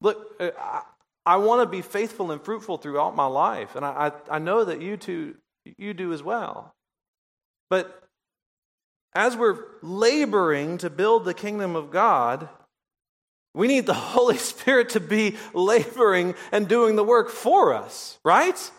Look, 0.00 0.36
uh, 0.40 0.52
I, 0.58 0.82
I 1.26 1.36
want 1.36 1.60
to 1.60 1.66
be 1.66 1.82
faithful 1.82 2.30
and 2.30 2.42
fruitful 2.42 2.78
throughout 2.78 3.14
my 3.14 3.26
life, 3.26 3.76
and 3.76 3.84
I, 3.84 4.10
I, 4.30 4.36
I 4.36 4.38
know 4.38 4.64
that 4.64 4.80
you 4.80 4.96
too, 4.96 5.36
you 5.76 5.92
do 5.92 6.14
as 6.14 6.22
well. 6.22 6.74
But 7.68 8.08
as 9.14 9.36
we're 9.36 9.58
laboring 9.82 10.78
to 10.78 10.90
build 10.90 11.24
the 11.24 11.34
kingdom 11.34 11.76
of 11.76 11.90
God, 11.90 12.48
we 13.54 13.66
need 13.68 13.86
the 13.86 13.94
Holy 14.14 14.38
Spirit 14.38 14.90
to 14.90 15.00
be 15.00 15.36
laboring 15.52 16.34
and 16.52 16.68
doing 16.68 16.96
the 16.96 17.04
work 17.04 17.30
for 17.30 17.74
us, 17.74 18.18
right? 18.24 18.70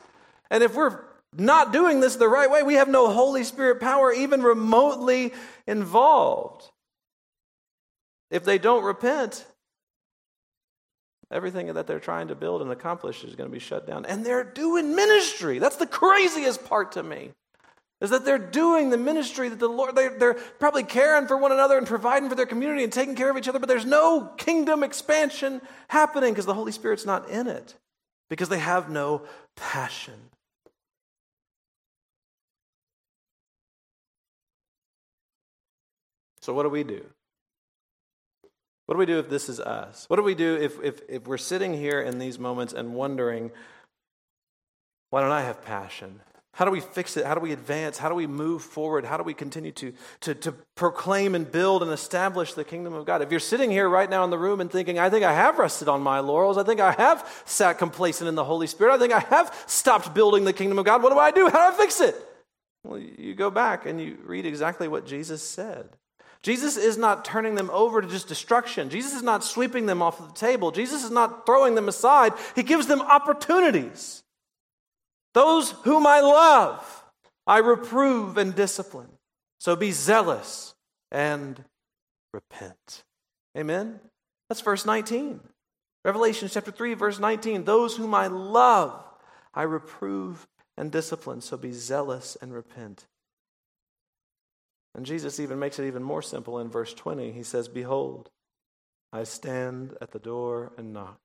And 0.50 0.64
if 0.64 0.76
we're 0.76 1.02
not 1.38 1.72
doing 1.72 2.00
this 2.00 2.16
the 2.16 2.28
right 2.28 2.50
way. 2.50 2.64
We 2.64 2.76
have 2.76 2.90
no 2.90 3.12
Holy 3.12 3.44
Spirit 3.44 3.80
power 3.80 4.12
even 4.12 4.44
remotely 4.44 5.34
involved. 5.66 6.70
If 8.30 8.44
they 8.44 8.58
don't 8.58 8.84
repent, 8.84 9.46
everything 11.30 11.74
that 11.74 11.88
they're 11.88 12.00
trying 12.00 12.30
to 12.30 12.36
build 12.36 12.62
and 12.62 12.72
accomplish 12.72 13.24
is 13.24 13.36
going 13.36 13.50
to 13.50 13.54
be 13.54 13.60
shut 13.60 13.88
down. 13.88 14.06
And 14.06 14.26
they're 14.26 14.44
doing 14.44 14.96
ministry. 14.96 15.60
That's 15.60 15.78
the 15.78 15.88
craziest 15.88 16.66
part 16.66 16.94
to 16.94 17.04
me. 17.04 17.32
Is 18.02 18.10
that 18.10 18.26
they're 18.26 18.40
doing 18.40 18.90
the 18.90 18.98
ministry 18.98 19.48
that 19.48 19.60
the 19.60 19.68
Lord, 19.68 19.96
they're, 19.96 20.18
they're 20.18 20.34
probably 20.34 20.84
caring 20.84 21.28
for 21.28 21.38
one 21.38 21.52
another 21.52 21.78
and 21.78 21.86
providing 21.86 22.30
for 22.30 22.36
their 22.36 22.48
community 22.48 22.84
and 22.84 22.92
taking 22.92 23.16
care 23.16 23.30
of 23.30 23.38
each 23.38 23.48
other, 23.48 23.60
but 23.60 23.70
there's 23.70 23.86
no 23.86 24.26
kingdom 24.38 24.84
expansion 24.84 25.62
happening 25.88 26.34
because 26.34 26.48
the 26.48 26.56
Holy 26.56 26.72
Spirit's 26.72 27.06
not 27.06 27.30
in 27.30 27.48
it. 27.48 27.76
because 28.32 28.48
they 28.48 28.60
have 28.60 28.90
no 28.90 29.24
passion. 29.58 30.14
So, 36.40 36.54
what 36.54 36.64
do 36.64 36.70
we 36.70 36.84
do? 36.86 37.06
What 38.86 38.96
do 38.96 39.00
we 39.00 39.06
do 39.06 39.20
if 39.20 39.30
this 39.30 39.50
is 39.50 39.60
us? 39.60 40.06
What 40.08 40.16
do 40.16 40.24
we 40.24 40.34
do 40.34 40.56
if, 40.56 40.82
if, 40.82 41.02
if 41.10 41.28
we're 41.28 41.38
sitting 41.38 41.74
here 41.74 42.02
in 42.02 42.20
these 42.20 42.40
moments 42.40 42.74
and 42.74 42.94
wondering, 42.94 43.52
why 45.10 45.20
don't 45.20 45.32
I 45.32 45.42
have 45.42 45.62
passion? 45.62 46.22
How 46.54 46.66
do 46.66 46.72
we 46.72 46.82
fix 46.82 47.16
it? 47.16 47.26
How 47.26 47.34
do 47.34 47.40
we 47.40 47.54
advance? 47.54 47.98
How 47.98 48.10
do 48.10 48.16
we 48.16 48.28
move 48.28 48.62
forward? 48.62 49.06
How 49.06 49.16
do 49.16 49.24
we 49.24 49.34
continue 49.34 49.72
to, 49.72 49.94
to, 50.22 50.36
to 50.36 50.52
proclaim 50.76 51.34
and 51.34 51.50
build 51.50 51.82
and 51.82 51.92
establish 51.92 52.54
the 52.54 52.66
kingdom 52.66 52.94
of 52.94 53.06
God? 53.06 53.22
If 53.22 53.32
you're 53.32 53.40
sitting 53.40 53.72
here 53.72 53.88
right 53.88 54.10
now 54.10 54.26
in 54.26 54.32
the 54.32 54.38
room 54.38 54.60
and 54.60 54.70
thinking, 54.70 55.00
I 55.00 55.10
think 55.10 55.24
I 55.24 55.34
have 55.34 55.60
rested 55.60 55.88
on 55.88 56.02
my 56.02 56.20
laurels, 56.20 56.58
I 56.58 56.64
think 56.64 56.82
I 56.82 56.92
have 56.92 57.44
sat 57.46 57.78
complacent 57.78 58.28
in 58.28 58.36
the 58.36 58.44
Holy 58.44 58.68
Spirit, 58.68 58.94
I 58.94 59.00
think 59.00 59.14
I 59.14 59.20
have 59.20 59.64
stopped 59.66 60.14
building 60.14 60.44
the 60.44 60.52
kingdom 60.52 60.78
of 60.78 60.86
God, 60.86 61.02
what 61.02 61.14
do 61.14 61.20
I 61.20 61.32
do? 61.32 61.48
How 61.48 61.70
do 61.70 61.76
I 61.76 61.78
fix 61.78 62.02
it? 62.02 62.16
Well, 62.84 63.00
you 63.00 63.34
go 63.34 63.50
back 63.50 63.86
and 63.86 64.02
you 64.02 64.18
read 64.26 64.46
exactly 64.46 64.90
what 64.90 65.06
Jesus 65.06 65.42
said. 65.42 65.90
Jesus 66.42 66.76
is 66.76 66.98
not 66.98 67.24
turning 67.24 67.56
them 67.56 67.70
over 67.72 68.02
to 68.02 68.08
just 68.08 68.28
destruction. 68.28 68.90
Jesus 68.90 69.14
is 69.14 69.22
not 69.22 69.44
sweeping 69.44 69.86
them 69.86 70.02
off 70.02 70.18
the 70.18 70.34
table. 70.34 70.72
Jesus 70.72 71.04
is 71.04 71.12
not 71.12 71.46
throwing 71.46 71.76
them 71.76 71.88
aside. 71.88 72.34
He 72.56 72.64
gives 72.64 72.88
them 72.88 73.00
opportunities. 73.00 74.24
Those 75.34 75.72
whom 75.84 76.06
I 76.06 76.20
love, 76.20 77.04
I 77.48 77.60
reprove 77.60 78.38
and 78.38 78.54
discipline. 78.54 79.10
So 79.60 79.76
be 79.76 79.92
zealous 79.92 80.74
and 81.12 81.64
repent. 82.34 83.04
Amen? 83.58 84.00
That's 84.50 84.62
verse 84.62 84.86
19. 84.86 85.40
Revelation 86.04 86.50
chapter 86.52 86.72
3, 86.72 86.96
verse 86.96 87.20
19. 87.20 87.64
Those 87.64 87.96
whom 87.96 88.14
I 88.14 88.28
love, 88.28 89.04
I 89.54 89.64
reprove 89.64 90.48
and 90.78 90.92
discipline. 90.92 91.42
So 91.42 91.58
be 91.58 91.72
zealous 91.72 92.38
and 92.42 92.54
repent. 92.54 93.06
And 94.96 95.06
Jesus 95.06 95.40
even 95.40 95.60
makes 95.60 95.80
it 95.80 95.88
even 95.88 96.04
more 96.04 96.22
simple 96.22 96.60
in 96.60 96.70
verse 96.70 96.94
20. 96.94 97.32
He 97.32 97.44
says, 97.44 97.68
Behold, 97.68 98.30
I 99.14 99.24
stand 99.24 99.96
at 100.02 100.12
the 100.12 100.20
door 100.20 100.72
and 100.78 100.92
knock. 100.94 101.20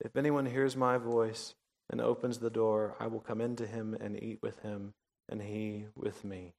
If 0.00 0.16
anyone 0.16 0.46
hears 0.46 0.76
my 0.76 0.98
voice 0.98 1.54
and 1.94 2.00
opens 2.00 2.38
the 2.38 2.50
door, 2.50 2.96
I 2.98 3.06
will 3.06 3.20
come 3.20 3.40
into 3.40 3.68
him 3.68 3.96
and 4.00 4.20
eat 4.20 4.40
with 4.42 4.58
him, 4.62 4.94
and 5.28 5.40
he 5.40 5.84
with 5.94 6.24
me. 6.24 6.52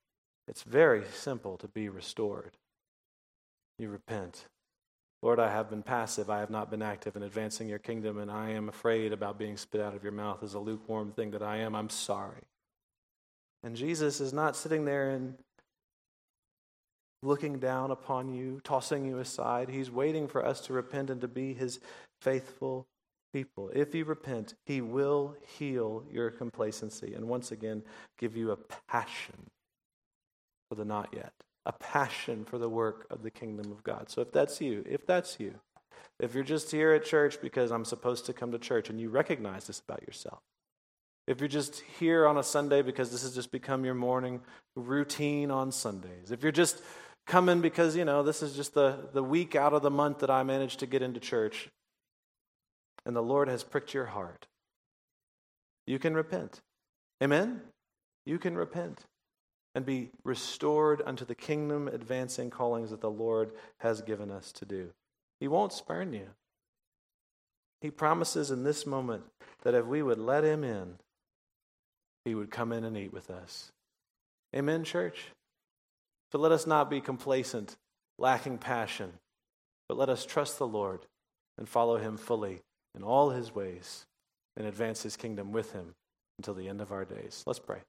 It's 0.48 0.63
very 0.63 1.04
simple 1.13 1.58
to 1.58 1.67
be 1.67 1.89
restored. 1.89 2.56
You 3.78 3.89
repent. 3.89 4.45
Lord, 5.21 5.41
I 5.41 5.50
have 5.50 5.69
been 5.69 5.84
passive. 5.84 6.30
I 6.30 6.39
have 6.39 6.50
not 6.50 6.71
been 6.71 6.82
active 6.82 7.17
in 7.17 7.24
advancing 7.24 7.67
your 7.67 7.80
kingdom, 7.80 8.17
and 8.17 8.32
I 8.32 8.52
am 8.52 8.69
afraid 8.69 9.12
about 9.12 9.38
being 9.38 9.58
spit 9.58 9.82
out 9.82 9.93
of 9.93 10.04
your 10.04 10.13
mouth 10.13 10.41
as 10.41 10.54
a 10.54 10.60
lukewarm 10.60 11.12
thing 11.12 11.32
that 11.32 11.43
I 11.43 11.58
am. 11.58 11.76
I'm 11.76 11.89
sorry. 11.89 12.43
And 13.62 13.76
Jesus 13.76 14.21
is 14.21 14.32
not 14.32 14.56
sitting 14.56 14.86
there 14.86 15.10
and 15.10 15.36
looking 17.21 17.60
down 17.60 17.91
upon 17.91 18.34
you, 18.34 18.62
tossing 18.63 19.04
you 19.04 19.19
aside. 19.19 19.67
He's 19.67 19.91
waiting 19.91 20.30
for 20.30 20.45
us 20.45 20.62
to 20.62 20.71
repent 20.71 21.10
and 21.10 21.19
to 21.19 21.28
be 21.28 21.54
his 21.54 21.82
faithful 22.21 22.88
people. 23.36 23.69
If 23.76 23.93
you 23.93 24.06
repent, 24.06 24.54
he 24.65 24.80
will 24.80 25.36
heal 25.60 26.06
your 26.10 26.32
complacency 26.32 27.15
and 27.15 27.28
once 27.28 27.52
again 27.52 27.84
give 28.17 28.38
you 28.38 28.52
a 28.52 28.58
passion 28.88 29.36
for 30.69 30.76
the 30.76 30.86
not 30.86 31.10
yet, 31.13 31.34
a 31.65 31.74
passion 31.74 32.45
for 32.45 32.58
the 32.58 32.69
work 32.69 33.06
of 33.10 33.24
the 33.24 33.30
kingdom 33.30 33.74
of 33.74 33.84
God. 33.84 34.10
So 34.10 34.21
if 34.21 34.32
that's 34.32 34.62
you, 34.62 34.86
if 34.89 35.06
that's 35.06 35.38
you, 35.38 35.56
if 36.17 36.34
you're 36.34 36.45
just 36.45 36.71
here 36.71 36.93
at 36.93 37.04
church 37.04 37.41
because 37.41 37.74
I'm 37.74 37.84
supposed 37.84 38.26
to 38.28 38.34
come 38.34 38.54
to 38.54 38.58
church 38.58 38.89
and 38.89 39.02
you 39.02 39.10
recognize 39.10 39.67
this 39.67 39.82
about 39.86 40.04
yourself, 40.08 40.39
if 41.28 41.41
you're 41.41 41.50
just 41.50 41.82
here 42.00 42.26
on 42.28 42.38
a 42.38 42.43
Sunday 42.43 42.84
because 42.84 43.12
this 43.12 43.24
has 43.24 43.36
just 43.36 43.52
become 43.52 43.84
your 43.84 43.95
morning 43.95 44.39
routine 44.78 45.52
on 45.52 45.74
Sundays, 45.74 46.32
if 46.32 46.41
you're 46.41 46.54
just 46.54 46.82
coming 47.28 47.60
because, 47.60 47.98
you 47.98 48.06
know, 48.06 48.24
this 48.24 48.41
is 48.41 48.56
just 48.56 48.74
the, 48.76 49.10
the 49.12 49.24
week 49.24 49.58
out 49.58 49.74
of 49.74 49.82
the 49.82 49.91
month 49.91 50.19
that 50.19 50.30
I 50.30 50.43
managed 50.43 50.80
to 50.80 50.86
get 50.86 51.02
into 51.02 51.19
church, 51.19 51.67
and 53.06 53.15
the 53.15 53.22
Lord 53.22 53.48
has 53.48 53.63
pricked 53.63 53.94
your 53.94 54.06
heart, 54.06 54.48
you 55.88 56.00
can 56.00 56.15
repent. 56.15 56.62
Amen? 57.24 57.62
You 58.26 58.39
can 58.39 58.56
repent 58.56 59.06
and 59.76 59.86
be 59.86 60.10
restored 60.24 61.02
unto 61.06 61.26
the 61.26 61.36
kingdom 61.36 61.88
advancing 61.88 62.50
callings 62.50 62.89
that 62.89 63.02
the 63.02 63.10
Lord 63.10 63.52
has 63.80 64.02
given 64.02 64.32
us 64.32 64.52
to 64.54 64.65
do. 64.65 64.89
He 65.39 65.48
won't 65.48 65.74
spurn 65.74 66.13
you. 66.13 66.28
He 67.82 67.91
promises 67.91 68.52
in 68.52 68.63
this 68.63 68.86
moment 68.86 69.24
that 69.63 69.76
if 69.76 69.86
we 69.86 70.02
would 70.02 70.18
let 70.18 70.44
him 70.44 70.63
in, 70.63 70.96
he 72.24 72.34
would 72.34 72.50
come 72.50 72.72
in 72.72 72.84
and 72.84 72.98
eat 72.98 73.13
with 73.13 73.30
us. 73.30 73.72
Amen, 74.56 74.84
church? 74.84 75.26
So 76.32 76.39
let 76.39 76.52
us 76.52 76.65
not 76.65 76.89
be 76.89 77.02
complacent, 77.02 77.76
lacking 78.18 78.58
passion, 78.58 79.13
but 79.88 79.98
let 79.98 80.10
us 80.10 80.26
trust 80.26 80.58
the 80.58 80.68
Lord 80.68 81.06
and 81.58 81.70
follow 81.70 81.98
him 81.98 82.18
fully 82.18 82.62
in 82.96 83.04
all 83.04 83.30
his 83.30 83.54
ways 83.54 84.06
and 84.58 84.66
advance 84.66 85.04
his 85.04 85.18
kingdom 85.18 85.52
with 85.52 85.74
him 85.74 85.94
until 86.38 86.54
the 86.54 86.68
end 86.68 86.82
of 86.82 86.92
our 86.92 87.06
days. 87.06 87.44
Let's 87.46 87.60
pray. 87.60 87.80